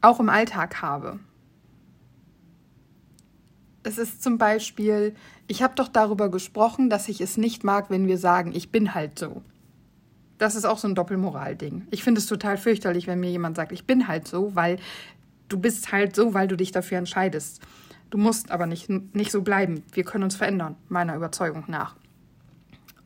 auch 0.00 0.20
im 0.20 0.30
Alltag 0.30 0.80
habe. 0.80 1.18
Es 3.82 3.98
ist 3.98 4.22
zum 4.22 4.38
Beispiel, 4.38 5.14
ich 5.48 5.62
habe 5.62 5.74
doch 5.74 5.88
darüber 5.88 6.30
gesprochen, 6.30 6.88
dass 6.88 7.10
ich 7.10 7.20
es 7.20 7.36
nicht 7.36 7.62
mag, 7.62 7.90
wenn 7.90 8.06
wir 8.06 8.16
sagen, 8.16 8.52
ich 8.54 8.72
bin 8.72 8.94
halt 8.94 9.18
so. 9.18 9.42
Das 10.38 10.54
ist 10.54 10.64
auch 10.64 10.78
so 10.78 10.88
ein 10.88 10.94
Doppelmoral-Ding. 10.94 11.86
Ich 11.90 12.02
finde 12.02 12.18
es 12.18 12.26
total 12.26 12.56
fürchterlich, 12.56 13.06
wenn 13.06 13.20
mir 13.20 13.30
jemand 13.30 13.56
sagt, 13.56 13.72
ich 13.72 13.86
bin 13.86 14.08
halt 14.08 14.26
so, 14.26 14.54
weil 14.54 14.78
du 15.48 15.58
bist 15.58 15.92
halt 15.92 16.16
so, 16.16 16.34
weil 16.34 16.48
du 16.48 16.56
dich 16.56 16.72
dafür 16.72 16.98
entscheidest. 16.98 17.60
Du 18.10 18.18
musst 18.18 18.50
aber 18.50 18.66
nicht, 18.66 18.88
nicht 18.88 19.30
so 19.30 19.42
bleiben. 19.42 19.82
Wir 19.92 20.04
können 20.04 20.24
uns 20.24 20.36
verändern, 20.36 20.76
meiner 20.88 21.16
Überzeugung 21.16 21.64
nach. 21.68 21.96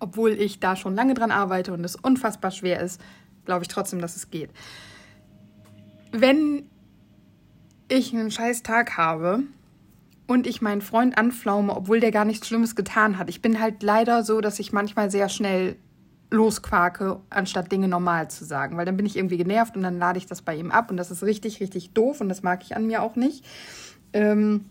Obwohl 0.00 0.32
ich 0.32 0.60
da 0.60 0.76
schon 0.76 0.94
lange 0.94 1.14
dran 1.14 1.30
arbeite 1.30 1.72
und 1.72 1.84
es 1.84 1.96
unfassbar 1.96 2.50
schwer 2.50 2.80
ist, 2.80 3.00
glaube 3.44 3.62
ich 3.62 3.68
trotzdem, 3.68 4.00
dass 4.00 4.16
es 4.16 4.30
geht. 4.30 4.50
Wenn 6.12 6.64
ich 7.88 8.14
einen 8.14 8.30
scheiß 8.30 8.62
Tag 8.62 8.96
habe 8.96 9.42
und 10.26 10.46
ich 10.46 10.60
meinen 10.60 10.82
Freund 10.82 11.16
anflaume, 11.16 11.74
obwohl 11.74 12.00
der 12.00 12.10
gar 12.10 12.24
nichts 12.24 12.46
Schlimmes 12.46 12.76
getan 12.76 13.18
hat. 13.18 13.30
Ich 13.30 13.40
bin 13.40 13.60
halt 13.60 13.82
leider 13.82 14.22
so, 14.22 14.40
dass 14.40 14.58
ich 14.58 14.72
manchmal 14.72 15.10
sehr 15.10 15.28
schnell 15.28 15.76
losquake, 16.30 17.20
anstatt 17.30 17.72
Dinge 17.72 17.88
normal 17.88 18.28
zu 18.30 18.44
sagen, 18.44 18.76
weil 18.76 18.84
dann 18.84 18.96
bin 18.96 19.06
ich 19.06 19.16
irgendwie 19.16 19.38
genervt 19.38 19.76
und 19.76 19.82
dann 19.82 19.98
lade 19.98 20.18
ich 20.18 20.26
das 20.26 20.42
bei 20.42 20.54
ihm 20.54 20.70
ab 20.70 20.90
und 20.90 20.96
das 20.96 21.10
ist 21.10 21.22
richtig, 21.22 21.60
richtig 21.60 21.92
doof 21.92 22.20
und 22.20 22.28
das 22.28 22.42
mag 22.42 22.62
ich 22.62 22.76
an 22.76 22.86
mir 22.86 23.02
auch 23.02 23.16
nicht. 23.16 23.44
Ähm, 24.12 24.66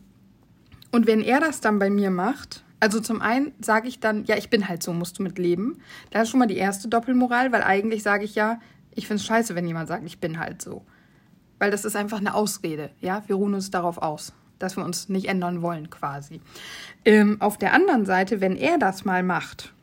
und 0.92 1.08
wenn 1.08 1.22
er 1.22 1.40
das 1.40 1.62
dann 1.62 1.80
bei 1.80 1.90
mir 1.90 2.12
macht, 2.12 2.64
also 2.80 3.00
zum 3.00 3.22
einen 3.22 3.54
sage 3.60 3.88
ich 3.88 4.00
dann, 4.00 4.26
ja, 4.26 4.38
ich 4.38 4.50
bin 4.50 4.68
halt 4.68 4.84
so, 4.84 4.94
musst 4.94 5.18
du 5.18 5.24
mit 5.24 5.40
leben. 5.40 5.80
Das 6.12 6.24
ist 6.24 6.30
schon 6.30 6.40
mal 6.40 6.48
die 6.48 6.58
erste 6.58 6.88
Doppelmoral, 6.88 7.52
weil 7.52 7.64
eigentlich 7.64 8.04
sage 8.04 8.24
ich 8.24 8.36
ja, 8.36 8.60
ich 8.94 9.08
finde 9.08 9.22
es 9.22 9.26
scheiße, 9.26 9.56
wenn 9.56 9.68
jemand 9.68 9.88
sagt, 9.88 10.06
ich 10.06 10.20
bin 10.20 10.40
halt 10.40 10.62
so. 10.62 10.84
Weil 11.60 11.72
das 11.72 11.86
ist 11.86 11.96
einfach 11.96 12.20
eine 12.20 12.36
Ausrede, 12.36 12.92
ja, 13.00 13.24
wir 13.28 13.36
ruhen 13.36 13.56
uns 13.56 13.72
darauf 13.72 13.98
aus 13.98 14.34
dass 14.60 14.78
wir 14.78 14.84
uns 14.84 15.10
nicht 15.10 15.28
ändern 15.28 15.62
wollen 15.62 15.90
quasi. 15.90 16.42
Ähm, 17.06 17.38
auf 17.40 17.58
der 17.58 17.74
anderen 17.74 18.06
Seite, 18.06 18.42
wenn 18.42 18.56
er 18.56 18.78
das 18.78 19.06
mal 19.06 19.24
macht, 19.24 19.74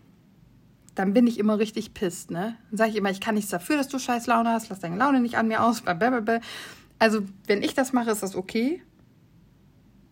dann 0.95 1.13
bin 1.13 1.27
ich 1.27 1.39
immer 1.39 1.59
richtig 1.59 1.95
pisst, 1.95 2.31
ne? 2.31 2.57
Dann 2.71 2.79
sage 2.79 2.91
ich 2.91 2.97
immer, 2.97 3.11
ich 3.11 3.21
kann 3.21 3.35
nichts 3.35 3.51
dafür, 3.51 3.77
dass 3.77 3.89
du 3.89 3.99
scheiß 3.99 4.27
Laune 4.27 4.51
hast, 4.51 4.69
lass 4.69 4.81
deine 4.81 4.97
Laune 4.97 5.21
nicht 5.21 5.37
an 5.37 5.49
mir 5.49 5.63
aus, 5.63 5.81
blablabla. 5.81 6.41
Also, 6.99 7.23
wenn 7.47 7.63
ich 7.63 7.75
das 7.75 7.93
mache, 7.93 8.11
ist 8.11 8.23
das 8.23 8.37
okay, 8.37 8.83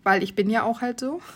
weil 0.03 0.23
ich 0.23 0.35
bin 0.35 0.51
ja 0.51 0.65
auch 0.65 0.81
halt 0.81 1.01
so. 1.01 1.21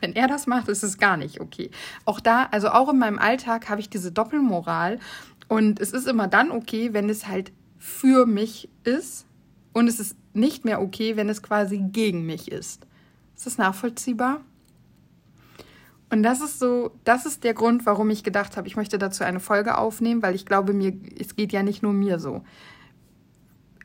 Wenn 0.00 0.16
er 0.16 0.28
das 0.28 0.46
macht, 0.46 0.68
ist 0.68 0.82
es 0.82 0.98
gar 0.98 1.16
nicht 1.16 1.40
okay. 1.40 1.70
Auch 2.04 2.20
da, 2.20 2.48
also 2.50 2.68
auch 2.68 2.90
in 2.90 2.98
meinem 2.98 3.18
Alltag 3.18 3.70
habe 3.70 3.80
ich 3.80 3.88
diese 3.88 4.12
Doppelmoral 4.12 4.98
und 5.48 5.80
es 5.80 5.92
ist 5.92 6.06
immer 6.06 6.28
dann 6.28 6.50
okay, 6.50 6.92
wenn 6.92 7.08
es 7.08 7.26
halt 7.26 7.52
für 7.78 8.26
mich 8.26 8.68
ist 8.82 9.24
und 9.72 9.88
es 9.88 10.00
ist 10.00 10.16
nicht 10.34 10.64
mehr 10.66 10.82
okay, 10.82 11.16
wenn 11.16 11.30
es 11.30 11.42
quasi 11.42 11.78
gegen 11.78 12.26
mich 12.26 12.50
ist. 12.50 12.86
Ist 13.34 13.46
das 13.46 13.56
nachvollziehbar? 13.56 14.42
Und 16.14 16.22
das 16.22 16.40
ist 16.40 16.60
so, 16.60 16.92
das 17.02 17.26
ist 17.26 17.42
der 17.42 17.54
Grund, 17.54 17.86
warum 17.86 18.08
ich 18.08 18.22
gedacht 18.22 18.56
habe, 18.56 18.68
ich 18.68 18.76
möchte 18.76 18.98
dazu 18.98 19.24
eine 19.24 19.40
Folge 19.40 19.76
aufnehmen, 19.76 20.22
weil 20.22 20.36
ich 20.36 20.46
glaube, 20.46 20.72
mir, 20.72 20.92
es 21.18 21.34
geht 21.34 21.52
ja 21.52 21.64
nicht 21.64 21.82
nur 21.82 21.92
mir 21.92 22.20
so. 22.20 22.44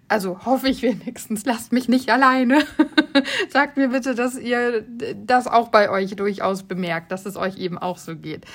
Also 0.07 0.45
hoffe 0.45 0.67
ich 0.69 0.83
wenigstens, 0.83 1.43
lasst 1.47 1.71
mich 1.71 1.89
nicht 1.89 2.11
alleine. 2.11 2.59
Sagt 3.49 3.77
mir 3.77 3.87
bitte, 3.87 4.13
dass 4.13 4.37
ihr 4.37 4.85
das 5.15 5.47
auch 5.47 5.69
bei 5.69 5.89
euch 5.89 6.15
durchaus 6.15 6.61
bemerkt, 6.61 7.11
dass 7.11 7.25
es 7.25 7.35
euch 7.35 7.57
eben 7.57 7.79
auch 7.79 7.97
so 7.97 8.15
geht. 8.15 8.45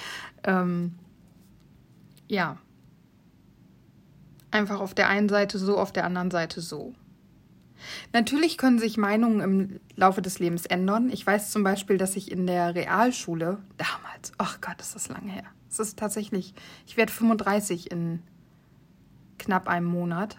Ähm, 0.45 0.95
ja. 2.29 2.59
Einfach 4.53 4.79
auf 4.79 4.95
der 4.95 5.09
einen 5.09 5.29
Seite 5.29 5.59
so, 5.59 5.79
auf 5.79 5.91
der 5.91 6.05
anderen 6.05 6.31
Seite 6.31 6.61
so. 6.61 6.95
Natürlich 8.13 8.59
können 8.59 8.79
sich 8.79 8.97
Meinungen 8.97 9.41
im 9.41 9.81
Laufe 9.97 10.23
des 10.23 10.39
Lebens 10.39 10.67
ändern. 10.67 11.11
Ich 11.11 11.27
weiß 11.27 11.51
zum 11.51 11.63
Beispiel, 11.63 11.99
dass 11.99 12.17
ich 12.17 12.31
in 12.31 12.47
der 12.47 12.75
Realschule 12.75 13.59
damals, 13.77 14.33
ach 14.39 14.61
Gott, 14.61 14.81
ist 14.81 14.95
das 14.95 15.09
lange 15.09 15.31
her. 15.31 15.45
Es 15.71 15.79
ist 15.79 15.99
tatsächlich, 15.99 16.55
ich 16.87 16.97
werde 16.97 17.13
35 17.13 17.91
in 17.91 18.23
knapp 19.39 19.69
einem 19.69 19.87
Monat. 19.87 20.37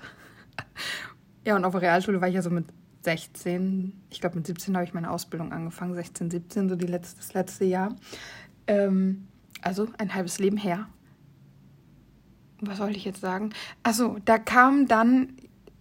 Ja, 1.43 1.55
und 1.55 1.65
auf 1.65 1.73
der 1.73 1.81
Realschule 1.81 2.21
war 2.21 2.27
ich 2.27 2.35
ja 2.35 2.41
so 2.41 2.49
mit 2.49 2.65
16, 3.03 3.93
ich 4.09 4.19
glaube 4.19 4.37
mit 4.37 4.47
17 4.47 4.75
habe 4.75 4.83
ich 4.83 4.93
meine 4.93 5.11
Ausbildung 5.11 5.51
angefangen, 5.51 5.93
16, 5.93 6.31
17, 6.31 6.69
so 6.69 6.75
die 6.75 6.87
letzte, 6.87 7.17
das 7.17 7.33
letzte 7.33 7.65
Jahr. 7.65 7.95
Ähm, 8.67 9.27
also 9.61 9.87
ein 9.97 10.13
halbes 10.13 10.39
Leben 10.39 10.57
her. 10.57 10.87
Was 12.61 12.79
wollte 12.79 12.97
ich 12.97 13.05
jetzt 13.05 13.21
sagen? 13.21 13.51
Also, 13.83 14.17
da 14.25 14.37
kam 14.37 14.87
dann 14.87 15.33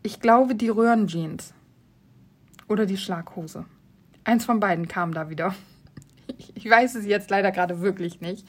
ich 0.04 0.20
glaube, 0.20 0.54
die 0.54 0.68
Röhrenjeans. 0.68 1.54
Oder 2.68 2.86
die 2.86 2.98
Schlaghose. 2.98 3.64
Eins 4.22 4.44
von 4.44 4.60
beiden 4.60 4.86
kam 4.86 5.12
da 5.12 5.28
wieder. 5.28 5.54
Ich 6.54 6.70
weiß 6.70 6.94
es 6.94 7.04
jetzt 7.04 7.28
leider 7.28 7.52
gerade 7.52 7.82
wirklich 7.82 8.22
nicht. 8.22 8.48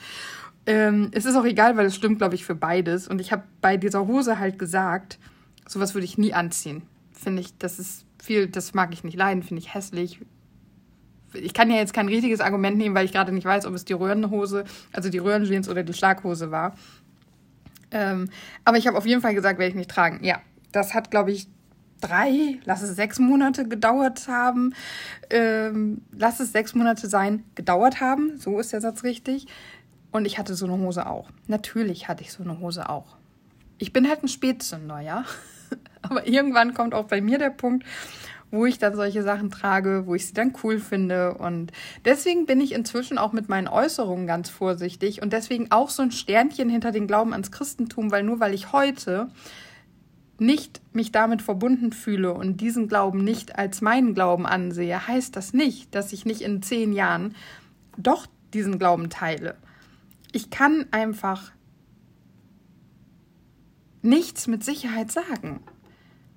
Ähm, 0.65 1.09
es 1.12 1.25
ist 1.25 1.35
auch 1.35 1.43
egal, 1.43 1.75
weil 1.75 1.85
es 1.88 1.95
stimmt, 1.95 2.19
glaube 2.19 2.35
ich, 2.35 2.45
für 2.45 2.55
beides. 2.55 3.05
Und 3.09 3.19
ich 3.19 3.33
habe 3.33 3.43
bei 3.59 3.75
dieser 3.75 4.07
Hose 4.07 4.39
halt 4.39 4.57
gesagt, 4.57 5.19
sowas 5.67 5.93
würde 5.93 6.05
ich 6.05 6.17
nie 6.17 6.33
anziehen. 6.33 6.83
Finde 7.12 7.41
ich, 7.41 7.57
das 7.57 7.77
ist 7.77 8.05
viel, 8.24 8.47
das 8.47 8.74
mag 8.74 8.93
ich 8.93 9.03
nicht 9.03 9.17
leiden, 9.17 9.43
finde 9.43 9.62
ich 9.62 9.74
hässlich. 9.74 10.21
Ich 11.33 11.53
kann 11.53 11.69
ja 11.69 11.75
jetzt 11.75 11.93
kein 11.93 12.07
richtiges 12.07 12.39
Argument 12.39 12.77
nehmen, 12.77 12.95
weil 12.95 13.05
ich 13.05 13.12
gerade 13.12 13.33
nicht 13.33 13.45
weiß, 13.45 13.65
ob 13.65 13.74
es 13.74 13.83
die 13.83 13.93
Röhrenhose, 13.93 14.63
also 14.93 15.09
die 15.09 15.17
Röhrenjeans 15.17 15.67
oder 15.67 15.83
die 15.83 15.93
Schlaghose 15.93 16.50
war. 16.50 16.75
Ähm, 17.91 18.29
aber 18.63 18.77
ich 18.77 18.88
habe 18.88 18.97
auf 18.97 19.05
jeden 19.05 19.21
Fall 19.21 19.35
gesagt, 19.35 19.59
werde 19.59 19.69
ich 19.69 19.75
nicht 19.75 19.91
tragen. 19.91 20.24
Ja, 20.24 20.41
das 20.75 20.94
hat, 20.94 21.12
glaube 21.12 21.32
ich, 21.32 21.48
drei, 22.01 22.60
lass 22.65 22.82
es 22.82 22.96
sechs 22.96 23.20
Monate 23.20 23.67
gedauert 23.67 24.27
haben. 24.27 24.74
Ähm, 25.29 26.01
lass 26.12 26.39
es 26.39 26.51
sechs 26.51 26.75
Monate 26.75 27.08
sein, 27.08 27.44
gedauert 27.55 28.01
haben. 28.01 28.38
So 28.38 28.60
ist 28.60 28.74
der 28.74 28.82
Satz 28.82 29.03
richtig. 29.03 29.48
Und 30.12 30.25
ich 30.25 30.38
hatte 30.38 30.55
so 30.55 30.65
eine 30.65 30.77
Hose 30.77 31.08
auch. 31.08 31.29
Natürlich 31.48 32.08
hatte 32.08 32.24
ich 32.24 32.32
so 32.32 32.44
eine 32.44 32.60
Hose 32.60 32.89
auch. 32.89 33.17
Ich 33.77 33.91
bin 33.91 34.08
halt 34.08 34.24
ein 34.24 34.27
Spätzünder, 34.27 35.00
ja. 35.00 35.25
Aber 36.01 36.27
irgendwann 36.27 36.74
kommt 36.74 36.94
auch 36.94 37.05
bei 37.05 37.20
mir 37.20 37.38
der 37.38 37.50
Punkt, 37.50 37.86
wo 38.51 38.65
ich 38.65 38.77
dann 38.77 38.96
solche 38.96 39.24
Sachen 39.24 39.51
trage, 39.51 40.03
wo 40.05 40.15
ich 40.15 40.27
sie 40.27 40.34
dann 40.34 40.53
cool 40.63 40.79
finde. 40.79 41.34
Und 41.34 41.72
deswegen 42.05 42.46
bin 42.46 42.62
ich 42.62 42.74
inzwischen 42.74 43.17
auch 43.17 43.34
mit 43.34 43.50
meinen 43.50 43.67
Äußerungen 43.67 44.27
ganz 44.27 44.50
vorsichtig 44.50 45.22
und 45.22 45.34
deswegen 45.34 45.72
auch 45.72 45.89
so 45.89 46.03
ein 46.03 46.12
Sternchen 46.12 46.70
hinter 46.70 46.91
den 46.91 47.08
Glauben 47.08 47.34
ans 47.34 47.51
Christentum, 47.51 48.12
weil 48.12 48.24
nur 48.24 48.39
weil 48.39 48.53
ich 48.53 48.72
heute 48.72 49.29
nicht 50.38 50.82
mich 50.94 51.12
damit 51.12 51.42
verbunden 51.42 51.92
fühle 51.92 52.34
und 52.34 52.60
diesen 52.62 52.88
Glauben 52.88 53.24
nicht 53.24 53.58
als 53.58 53.82
meinen 53.82 54.13
Glauben 54.13 54.46
ansehe, 54.46 55.08
heißt 55.08 55.36
das 55.36 55.54
nicht, 55.54 55.96
dass 55.96 56.13
ich 56.13 56.25
nicht 56.25 56.42
in 56.42 56.62
zehn 56.62 56.94
Jahren 56.94 57.36
doch 57.98 58.27
diesen 58.54 58.80
Glauben 58.80 59.10
teile. 59.10 59.56
Ich 60.32 60.50
kann 60.50 60.86
einfach 60.92 61.51
nichts 64.01 64.48
mit 64.48 64.63
Sicherheit 64.63 65.12
sagen. 65.12 65.62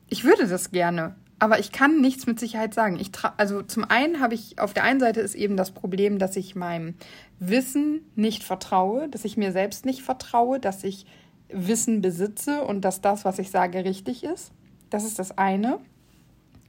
Ich 0.08 0.24
würde 0.24 0.46
das 0.46 0.70
gerne, 0.70 1.16
aber 1.38 1.58
ich 1.58 1.70
kann 1.70 2.00
nichts 2.00 2.26
mit 2.26 2.40
Sicherheit 2.40 2.74
sagen. 2.74 2.98
Ich 2.98 3.10
also 3.36 3.62
zum 3.62 3.84
einen 3.84 4.20
habe 4.20 4.34
ich 4.34 4.58
auf 4.58 4.72
der 4.72 4.84
einen 4.84 5.00
Seite 5.00 5.20
ist 5.20 5.34
eben 5.34 5.56
das 5.56 5.72
Problem, 5.72 6.18
dass 6.18 6.36
ich 6.36 6.56
meinem 6.56 6.94
Wissen 7.38 8.00
nicht 8.14 8.42
vertraue, 8.42 9.08
dass 9.08 9.24
ich 9.24 9.36
mir 9.36 9.52
selbst 9.52 9.84
nicht 9.84 10.02
vertraue, 10.02 10.58
dass 10.58 10.82
ich 10.84 11.06
Wissen 11.50 12.00
besitze 12.00 12.62
und 12.62 12.82
dass 12.82 13.00
das, 13.00 13.24
was 13.24 13.38
ich 13.38 13.50
sage, 13.50 13.84
richtig 13.84 14.24
ist. 14.24 14.52
Das 14.90 15.04
ist 15.04 15.18
das 15.18 15.36
eine. 15.36 15.78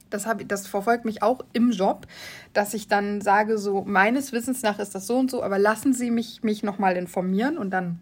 Das, 0.08 0.26
hab, 0.26 0.46
das 0.48 0.66
verfolgt 0.66 1.04
mich 1.04 1.22
auch 1.22 1.40
im 1.52 1.70
Job, 1.70 2.06
dass 2.52 2.74
ich 2.74 2.88
dann 2.88 3.20
sage, 3.20 3.58
so 3.58 3.82
meines 3.82 4.32
Wissens 4.32 4.62
nach 4.62 4.78
ist 4.78 4.94
das 4.94 5.06
so 5.06 5.16
und 5.16 5.30
so, 5.30 5.42
aber 5.42 5.58
lassen 5.58 5.92
Sie 5.92 6.10
mich, 6.10 6.42
mich 6.42 6.62
nochmal 6.62 6.96
informieren 6.96 7.56
und 7.56 7.70
dann 7.70 8.00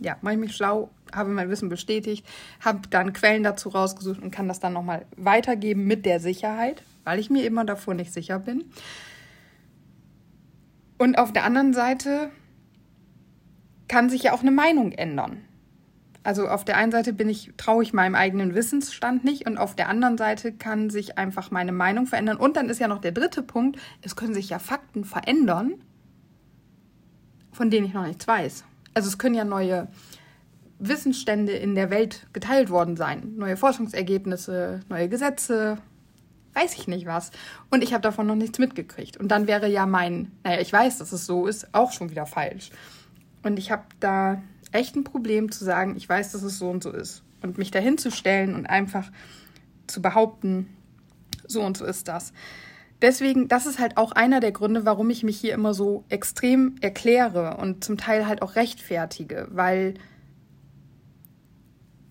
ja, 0.00 0.16
mache 0.22 0.34
ich 0.34 0.40
mich 0.40 0.56
schlau, 0.56 0.90
habe 1.14 1.30
mein 1.30 1.50
Wissen 1.50 1.68
bestätigt, 1.68 2.26
habe 2.60 2.88
dann 2.90 3.12
Quellen 3.12 3.42
dazu 3.42 3.68
rausgesucht 3.68 4.22
und 4.22 4.30
kann 4.30 4.48
das 4.48 4.60
dann 4.60 4.72
nochmal 4.72 5.06
weitergeben 5.16 5.84
mit 5.86 6.06
der 6.06 6.20
Sicherheit, 6.20 6.82
weil 7.04 7.18
ich 7.18 7.30
mir 7.30 7.44
immer 7.44 7.64
davor 7.64 7.94
nicht 7.94 8.12
sicher 8.12 8.38
bin. 8.38 8.64
Und 10.98 11.18
auf 11.18 11.32
der 11.32 11.44
anderen 11.44 11.74
Seite 11.74 12.30
kann 13.88 14.08
sich 14.08 14.24
ja 14.24 14.32
auch 14.32 14.40
eine 14.40 14.50
Meinung 14.50 14.92
ändern. 14.92 15.44
Also 16.24 16.46
auf 16.48 16.64
der 16.64 16.76
einen 16.76 16.92
Seite 16.92 17.12
bin 17.12 17.28
ich, 17.28 17.52
traue 17.56 17.82
ich 17.82 17.92
meinem 17.92 18.14
eigenen 18.14 18.54
Wissensstand 18.54 19.24
nicht 19.24 19.46
und 19.46 19.58
auf 19.58 19.74
der 19.74 19.88
anderen 19.88 20.16
Seite 20.16 20.52
kann 20.52 20.88
sich 20.88 21.18
einfach 21.18 21.50
meine 21.50 21.72
Meinung 21.72 22.06
verändern. 22.06 22.36
Und 22.36 22.56
dann 22.56 22.68
ist 22.68 22.78
ja 22.78 22.88
noch 22.88 23.00
der 23.00 23.12
dritte 23.12 23.42
Punkt, 23.42 23.80
es 24.02 24.14
können 24.14 24.34
sich 24.34 24.48
ja 24.48 24.58
Fakten 24.58 25.04
verändern, 25.04 25.74
von 27.50 27.70
denen 27.70 27.86
ich 27.86 27.92
noch 27.92 28.06
nichts 28.06 28.26
weiß. 28.26 28.64
Also 28.94 29.08
es 29.08 29.18
können 29.18 29.34
ja 29.34 29.44
neue 29.44 29.88
Wissensstände 30.78 31.52
in 31.52 31.74
der 31.74 31.90
Welt 31.90 32.26
geteilt 32.32 32.70
worden 32.70 32.96
sein. 32.96 33.34
Neue 33.36 33.56
Forschungsergebnisse, 33.56 34.80
neue 34.88 35.08
Gesetze, 35.08 35.78
weiß 36.54 36.74
ich 36.74 36.86
nicht 36.86 37.06
was. 37.06 37.30
Und 37.70 37.82
ich 37.82 37.92
habe 37.92 38.02
davon 38.02 38.26
noch 38.26 38.34
nichts 38.36 38.58
mitgekriegt. 38.58 39.16
Und 39.16 39.28
dann 39.28 39.46
wäre 39.46 39.68
ja 39.68 39.86
mein, 39.86 40.32
naja, 40.44 40.60
ich 40.60 40.72
weiß, 40.72 40.98
dass 40.98 41.12
es 41.12 41.26
so 41.26 41.46
ist, 41.46 41.74
auch 41.74 41.92
schon 41.92 42.10
wieder 42.10 42.26
falsch. 42.26 42.70
Und 43.42 43.58
ich 43.58 43.70
habe 43.70 43.84
da 44.00 44.42
echt 44.72 44.96
ein 44.96 45.04
Problem 45.04 45.52
zu 45.52 45.64
sagen, 45.64 45.96
ich 45.96 46.08
weiß, 46.08 46.32
dass 46.32 46.42
es 46.42 46.58
so 46.58 46.70
und 46.70 46.82
so 46.82 46.90
ist. 46.90 47.22
Und 47.42 47.58
mich 47.58 47.70
dahin 47.70 47.98
zu 47.98 48.10
stellen 48.10 48.54
und 48.54 48.66
einfach 48.66 49.10
zu 49.86 50.00
behaupten, 50.00 50.68
so 51.46 51.62
und 51.62 51.76
so 51.76 51.84
ist 51.84 52.08
das. 52.08 52.32
Deswegen, 53.00 53.48
das 53.48 53.66
ist 53.66 53.80
halt 53.80 53.96
auch 53.96 54.12
einer 54.12 54.38
der 54.38 54.52
Gründe, 54.52 54.84
warum 54.84 55.10
ich 55.10 55.24
mich 55.24 55.38
hier 55.38 55.54
immer 55.54 55.74
so 55.74 56.04
extrem 56.08 56.76
erkläre 56.80 57.56
und 57.56 57.82
zum 57.82 57.96
Teil 57.96 58.28
halt 58.28 58.42
auch 58.42 58.54
rechtfertige, 58.54 59.48
weil 59.50 59.94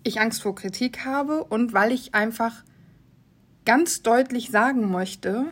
ich 0.04 0.20
Angst 0.20 0.42
vor 0.42 0.54
Kritik 0.54 1.04
habe 1.04 1.44
und 1.44 1.72
weil 1.72 1.92
ich 1.92 2.14
einfach 2.14 2.62
ganz 3.64 4.02
deutlich 4.02 4.50
sagen 4.50 4.90
möchte, 4.90 5.46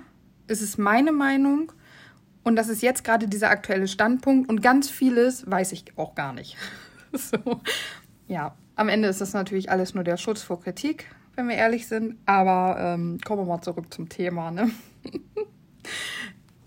es 0.46 0.60
ist 0.60 0.78
meine 0.78 1.12
Meinung 1.12 1.72
und 2.42 2.56
das 2.56 2.68
ist 2.68 2.82
jetzt 2.82 3.04
gerade 3.04 3.28
dieser 3.28 3.50
aktuelle 3.50 3.88
Standpunkt 3.88 4.48
und 4.48 4.62
ganz 4.62 4.90
vieles 4.90 5.48
weiß 5.50 5.72
ich 5.72 5.84
auch 5.96 6.14
gar 6.14 6.32
nicht. 6.32 6.56
so. 7.18 7.60
Ja, 8.28 8.54
am 8.76 8.88
Ende 8.88 9.08
ist 9.08 9.20
das 9.20 9.32
natürlich 9.32 9.70
alles 9.70 9.94
nur 9.94 10.04
der 10.04 10.16
Schutz 10.16 10.42
vor 10.42 10.60
Kritik, 10.60 11.06
wenn 11.34 11.48
wir 11.48 11.56
ehrlich 11.56 11.86
sind. 11.88 12.16
Aber 12.26 12.76
ähm, 12.78 13.18
kommen 13.24 13.42
wir 13.42 13.46
mal 13.46 13.62
zurück 13.62 13.92
zum 13.92 14.08
Thema. 14.08 14.50
Ne? 14.50 14.70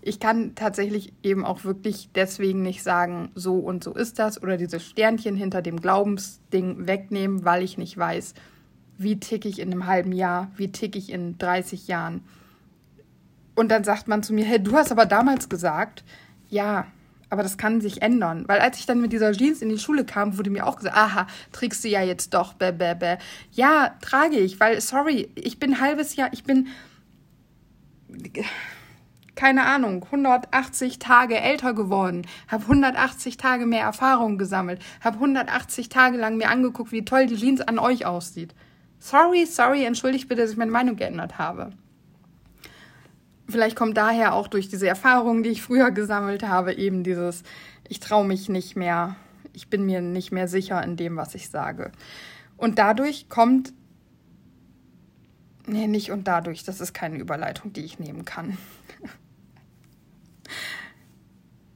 ich 0.02 0.20
kann 0.20 0.54
tatsächlich 0.54 1.12
eben 1.22 1.44
auch 1.44 1.64
wirklich 1.64 2.10
deswegen 2.14 2.62
nicht 2.62 2.82
sagen, 2.82 3.30
so 3.34 3.58
und 3.58 3.82
so 3.82 3.94
ist 3.94 4.18
das 4.18 4.42
oder 4.42 4.56
diese 4.56 4.78
Sternchen 4.78 5.36
hinter 5.36 5.62
dem 5.62 5.80
Glaubensding 5.80 6.86
wegnehmen, 6.86 7.44
weil 7.44 7.62
ich 7.62 7.78
nicht 7.78 7.96
weiß, 7.96 8.34
wie 8.98 9.18
tick 9.18 9.44
ich 9.44 9.58
in 9.58 9.72
einem 9.72 9.86
halben 9.86 10.12
Jahr, 10.12 10.50
wie 10.56 10.70
tick 10.70 10.96
ich 10.96 11.10
in 11.10 11.38
30 11.38 11.88
Jahren. 11.88 12.22
Und 13.54 13.70
dann 13.70 13.84
sagt 13.84 14.08
man 14.08 14.22
zu 14.22 14.34
mir, 14.34 14.44
hey, 14.44 14.62
du 14.62 14.72
hast 14.74 14.92
aber 14.92 15.06
damals 15.06 15.48
gesagt, 15.48 16.04
ja, 16.48 16.86
aber 17.34 17.42
das 17.42 17.58
kann 17.58 17.80
sich 17.80 18.00
ändern. 18.00 18.44
Weil 18.46 18.60
als 18.60 18.78
ich 18.78 18.86
dann 18.86 19.00
mit 19.00 19.12
dieser 19.12 19.32
Jeans 19.32 19.60
in 19.60 19.68
die 19.68 19.78
Schule 19.78 20.04
kam, 20.04 20.38
wurde 20.38 20.50
mir 20.50 20.68
auch 20.68 20.76
gesagt, 20.76 20.96
aha, 20.96 21.26
trägst 21.50 21.82
du 21.82 21.88
ja 21.88 22.00
jetzt 22.00 22.32
doch, 22.32 22.54
bäh, 22.54 22.70
bäh, 22.70 22.94
bäh. 22.94 23.16
Ja, 23.50 23.96
trage 24.00 24.36
ich, 24.36 24.60
weil, 24.60 24.80
sorry, 24.80 25.28
ich 25.34 25.58
bin 25.58 25.80
halbes 25.80 26.14
Jahr, 26.14 26.28
ich 26.32 26.44
bin, 26.44 26.68
keine 29.34 29.66
Ahnung, 29.66 30.04
180 30.04 31.00
Tage 31.00 31.40
älter 31.40 31.74
geworden, 31.74 32.22
habe 32.46 32.62
180 32.62 33.36
Tage 33.36 33.66
mehr 33.66 33.82
Erfahrung 33.82 34.38
gesammelt, 34.38 34.80
habe 35.00 35.16
180 35.16 35.88
Tage 35.88 36.16
lang 36.16 36.36
mir 36.36 36.50
angeguckt, 36.50 36.92
wie 36.92 37.04
toll 37.04 37.26
die 37.26 37.36
Jeans 37.36 37.60
an 37.60 37.80
euch 37.80 38.06
aussieht. 38.06 38.54
Sorry, 39.00 39.44
sorry, 39.44 39.84
entschuldigt 39.84 40.28
bitte, 40.28 40.42
dass 40.42 40.52
ich 40.52 40.56
meine 40.56 40.70
Meinung 40.70 40.94
geändert 40.94 41.36
habe. 41.36 41.72
Vielleicht 43.48 43.76
kommt 43.76 43.96
daher 43.96 44.34
auch 44.34 44.48
durch 44.48 44.68
diese 44.68 44.88
Erfahrungen, 44.88 45.42
die 45.42 45.50
ich 45.50 45.62
früher 45.62 45.90
gesammelt 45.90 46.42
habe, 46.42 46.74
eben 46.74 47.04
dieses, 47.04 47.42
ich 47.88 48.00
traue 48.00 48.26
mich 48.26 48.48
nicht 48.48 48.76
mehr, 48.76 49.16
ich 49.52 49.68
bin 49.68 49.84
mir 49.84 50.00
nicht 50.00 50.32
mehr 50.32 50.48
sicher 50.48 50.82
in 50.82 50.96
dem, 50.96 51.16
was 51.16 51.34
ich 51.34 51.50
sage. 51.50 51.92
Und 52.56 52.78
dadurch 52.78 53.28
kommt, 53.28 53.72
nee, 55.66 55.86
nicht 55.86 56.10
und 56.10 56.26
dadurch, 56.26 56.64
das 56.64 56.80
ist 56.80 56.94
keine 56.94 57.18
Überleitung, 57.18 57.72
die 57.72 57.84
ich 57.84 57.98
nehmen 57.98 58.24
kann. 58.24 58.56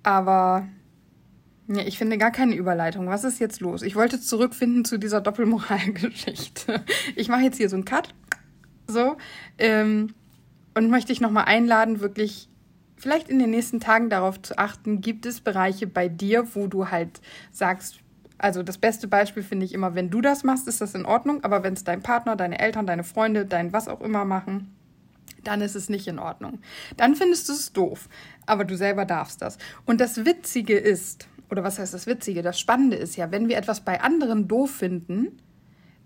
Aber 0.03 0.69
Nee, 1.71 1.83
ich 1.83 1.99
finde 1.99 2.17
gar 2.17 2.31
keine 2.31 2.55
Überleitung. 2.55 3.09
Was 3.09 3.25
ist 3.25 3.41
jetzt 3.41 3.61
los? 3.61 3.83
Ich 3.83 3.95
wollte 3.95 4.19
zurückfinden 4.19 4.87
zu 4.87 4.99
dieser 4.99 5.21
Doppelmoralgeschichte. 5.21 6.83
Ich 7.15 7.29
mache 7.29 7.43
jetzt 7.43 7.59
hier 7.59 7.69
so 7.69 7.77
einen 7.77 7.85
Cut. 7.85 8.15
So. 8.87 9.19
Ähm, 9.59 10.15
und 10.79 10.91
möchte 10.91 11.13
ich 11.13 11.21
nochmal 11.21 11.47
einladen, 11.47 11.99
wirklich 11.99 12.49
vielleicht 12.97 13.29
in 13.29 13.41
den 13.41 13.51
nächsten 13.51 13.81
Tagen 13.81 14.11
darauf 14.11 14.41
zu 14.41 14.59
achten, 14.59 15.01
gibt 15.01 15.27
es 15.27 15.41
Bereiche 15.41 15.89
bei 15.89 16.09
dir, 16.09 16.55
wo 16.55 16.69
du 16.69 16.89
halt 16.89 17.21
sagst, 17.51 17.99
also 18.39 18.63
das 18.63 18.79
beste 18.79 19.09
Beispiel 19.09 19.43
finde 19.43 19.67
ich 19.67 19.75
immer, 19.75 19.97
wenn 19.97 20.09
du 20.09 20.21
das 20.21 20.45
machst, 20.45 20.69
ist 20.69 20.81
das 20.81 20.95
in 20.95 21.05
Ordnung, 21.05 21.43
aber 21.43 21.65
wenn 21.65 21.75
es 21.75 21.83
dein 21.83 22.01
Partner, 22.01 22.37
deine 22.37 22.61
Eltern, 22.61 22.87
deine 22.87 23.03
Freunde, 23.03 23.45
dein 23.45 23.73
was 23.73 23.89
auch 23.89 24.01
immer 24.01 24.25
machen, 24.25 24.73
dann 25.43 25.63
ist 25.63 25.75
es 25.75 25.89
nicht 25.89 26.07
in 26.07 26.21
Ordnung. 26.21 26.61
Dann 26.97 27.17
findest 27.17 27.49
du 27.49 27.55
es 27.55 27.73
doof, 27.73 28.09
aber 28.47 28.65
du 28.65 28.77
selber 28.77 29.05
darfst 29.05 29.43
das. 29.43 29.59
Und 29.85 30.01
das 30.01 30.25
Witzige 30.25 30.79
ist, 30.79 31.27
oder 31.51 31.65
was 31.65 31.81
heißt 31.81 31.93
das 31.93 32.07
Witzige? 32.07 32.43
Das 32.43 32.61
Spannende 32.61 32.97
ist 32.97 33.17
ja, 33.17 33.33
wenn 33.33 33.49
wir 33.49 33.57
etwas 33.57 33.81
bei 33.81 34.01
anderen 34.01 34.47
doof 34.47 34.71
finden, 34.71 35.39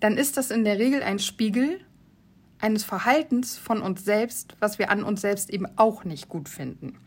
dann 0.01 0.17
ist 0.17 0.39
das 0.39 0.51
in 0.51 0.65
der 0.65 0.79
Regel 0.79 1.03
ein 1.03 1.19
Spiegel 1.19 1.81
eines 2.63 2.85
Verhaltens 2.85 3.59
von 3.59 3.83
uns 3.83 4.05
selbst, 4.05 4.57
was 4.61 4.79
wir 4.79 4.91
an 4.91 5.05
uns 5.05 5.21
selbst 5.21 5.51
eben 5.51 5.67
auch 5.77 6.05
nicht 6.05 6.29
gut 6.29 6.49
finden. 6.49 6.99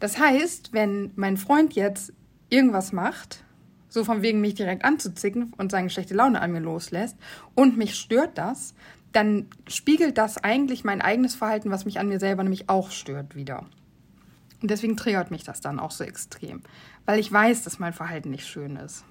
Das 0.00 0.18
heißt, 0.18 0.72
wenn 0.72 1.12
mein 1.16 1.36
Freund 1.36 1.74
jetzt 1.74 2.12
irgendwas 2.50 2.92
macht, 2.92 3.44
so 3.88 4.04
von 4.04 4.22
wegen 4.22 4.40
mich 4.40 4.54
direkt 4.54 4.84
anzuzicken 4.84 5.52
und 5.56 5.70
seine 5.70 5.90
schlechte 5.90 6.14
Laune 6.14 6.40
an 6.40 6.52
mir 6.52 6.60
loslässt 6.60 7.16
und 7.54 7.78
mich 7.78 7.94
stört 7.94 8.36
das, 8.36 8.74
dann 9.12 9.46
spiegelt 9.66 10.18
das 10.18 10.36
eigentlich 10.36 10.84
mein 10.84 11.00
eigenes 11.00 11.34
Verhalten, 11.34 11.70
was 11.70 11.86
mich 11.86 11.98
an 11.98 12.08
mir 12.08 12.20
selber 12.20 12.42
nämlich 12.42 12.68
auch 12.68 12.90
stört, 12.90 13.34
wieder. 13.34 13.66
Und 14.60 14.70
deswegen 14.70 14.96
triggert 14.96 15.30
mich 15.30 15.44
das 15.44 15.60
dann 15.60 15.78
auch 15.78 15.90
so 15.90 16.04
extrem, 16.04 16.62
weil 17.06 17.18
ich 17.18 17.32
weiß, 17.32 17.62
dass 17.62 17.78
mein 17.78 17.92
Verhalten 17.92 18.30
nicht 18.30 18.46
schön 18.46 18.76
ist. 18.76 19.04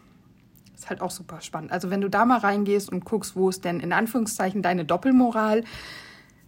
Ist 0.78 0.92
halt 0.92 1.02
auch 1.02 1.10
super 1.10 1.42
spannend. 1.42 1.72
Also 1.72 1.90
wenn 1.90 2.02
du 2.02 2.10
da 2.10 2.24
mal 2.24 2.38
reingehst 2.38 2.92
und 2.92 3.04
guckst, 3.04 3.36
wo 3.36 3.50
ist 3.50 3.66
denn 3.66 3.80
in 3.80 3.92
Anführungszeichen 3.92 4.62
deine 4.62 4.86
Doppelmoral 4.86 5.64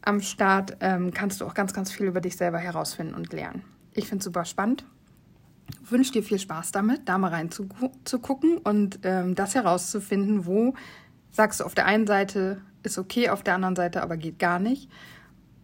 am 0.04 0.22
Start, 0.22 0.78
ähm, 0.82 1.12
kannst 1.12 1.42
du 1.42 1.46
auch 1.46 1.56
ganz, 1.56 1.74
ganz 1.74 1.92
viel 1.92 2.06
über 2.06 2.22
dich 2.22 2.38
selber 2.38 2.60
herausfinden 2.60 3.16
und 3.16 3.34
lernen. 3.34 3.64
Ich 3.92 4.08
finde 4.08 4.20
es 4.20 4.26
super 4.26 4.46
spannend. 4.46 4.86
Wünsche 5.84 6.12
dir 6.12 6.22
viel 6.22 6.38
Spaß 6.38 6.72
damit, 6.72 7.10
da 7.10 7.18
mal 7.18 7.30
rein 7.32 7.50
zu, 7.50 7.70
zu 8.04 8.20
gucken 8.20 8.60
und 8.60 9.00
ähm, 9.02 9.34
das 9.34 9.56
herauszufinden, 9.56 10.46
wo 10.46 10.76
sagst 11.32 11.60
du 11.60 11.64
auf 11.64 11.74
der 11.74 11.88
einen 11.88 12.06
Seite 12.06 12.62
ist 12.84 13.00
okay, 13.00 13.30
auf 13.30 13.42
der 13.42 13.56
anderen 13.56 13.76
Seite 13.76 14.04
aber 14.04 14.16
geht 14.16 14.38
gar 14.38 14.60
nicht. 14.60 14.92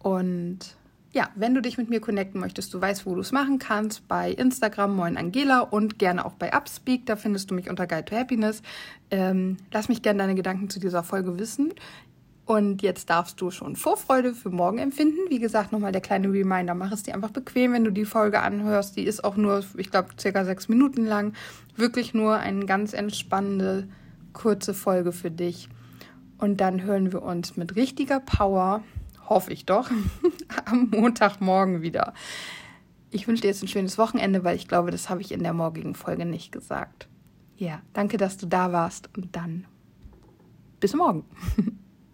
Und 0.00 0.76
ja, 1.16 1.30
wenn 1.34 1.54
du 1.54 1.62
dich 1.62 1.78
mit 1.78 1.88
mir 1.88 1.98
connecten 1.98 2.38
möchtest, 2.38 2.74
du 2.74 2.80
weißt, 2.80 3.06
wo 3.06 3.14
du 3.14 3.22
es 3.22 3.32
machen 3.32 3.58
kannst, 3.58 4.06
bei 4.06 4.30
Instagram 4.30 4.94
Moin 4.94 5.16
Angela 5.16 5.60
und 5.60 5.98
gerne 5.98 6.26
auch 6.26 6.34
bei 6.34 6.52
Upspeak, 6.52 7.06
da 7.06 7.16
findest 7.16 7.50
du 7.50 7.54
mich 7.54 7.70
unter 7.70 7.86
Guide 7.86 8.04
to 8.04 8.14
Happiness. 8.14 8.60
Ähm, 9.10 9.56
lass 9.72 9.88
mich 9.88 10.02
gerne 10.02 10.18
deine 10.18 10.34
Gedanken 10.34 10.68
zu 10.68 10.78
dieser 10.78 11.02
Folge 11.02 11.38
wissen. 11.38 11.72
Und 12.44 12.82
jetzt 12.82 13.08
darfst 13.08 13.40
du 13.40 13.50
schon 13.50 13.76
Vorfreude 13.76 14.34
für 14.34 14.50
morgen 14.50 14.76
empfinden. 14.76 15.18
Wie 15.30 15.38
gesagt, 15.38 15.72
nochmal 15.72 15.90
der 15.90 16.02
kleine 16.02 16.30
Reminder, 16.30 16.74
mach 16.74 16.92
es 16.92 17.02
dir 17.02 17.14
einfach 17.14 17.30
bequem, 17.30 17.72
wenn 17.72 17.84
du 17.84 17.90
die 17.90 18.04
Folge 18.04 18.40
anhörst. 18.42 18.96
Die 18.96 19.04
ist 19.04 19.24
auch 19.24 19.36
nur, 19.36 19.64
ich 19.78 19.90
glaube, 19.90 20.10
circa 20.20 20.44
sechs 20.44 20.68
Minuten 20.68 21.06
lang. 21.06 21.32
Wirklich 21.76 22.12
nur 22.12 22.36
eine 22.36 22.66
ganz 22.66 22.92
entspannende, 22.92 23.88
kurze 24.34 24.74
Folge 24.74 25.12
für 25.12 25.30
dich. 25.30 25.70
Und 26.36 26.60
dann 26.60 26.82
hören 26.82 27.10
wir 27.10 27.22
uns 27.22 27.56
mit 27.56 27.74
richtiger 27.74 28.20
Power 28.20 28.84
hoffe 29.28 29.52
ich 29.52 29.66
doch, 29.66 29.90
am 30.64 30.90
Montagmorgen 30.90 31.82
wieder. 31.82 32.14
Ich 33.10 33.28
wünsche 33.28 33.42
dir 33.42 33.48
jetzt 33.48 33.62
ein 33.62 33.68
schönes 33.68 33.98
Wochenende, 33.98 34.44
weil 34.44 34.56
ich 34.56 34.68
glaube, 34.68 34.90
das 34.90 35.08
habe 35.08 35.20
ich 35.20 35.32
in 35.32 35.42
der 35.42 35.52
morgigen 35.52 35.94
Folge 35.94 36.24
nicht 36.24 36.52
gesagt. 36.52 37.08
Ja, 37.56 37.80
danke, 37.92 38.16
dass 38.16 38.36
du 38.36 38.46
da 38.46 38.72
warst 38.72 39.08
und 39.16 39.34
dann 39.36 39.66
bis 40.80 40.94
morgen. 40.94 41.24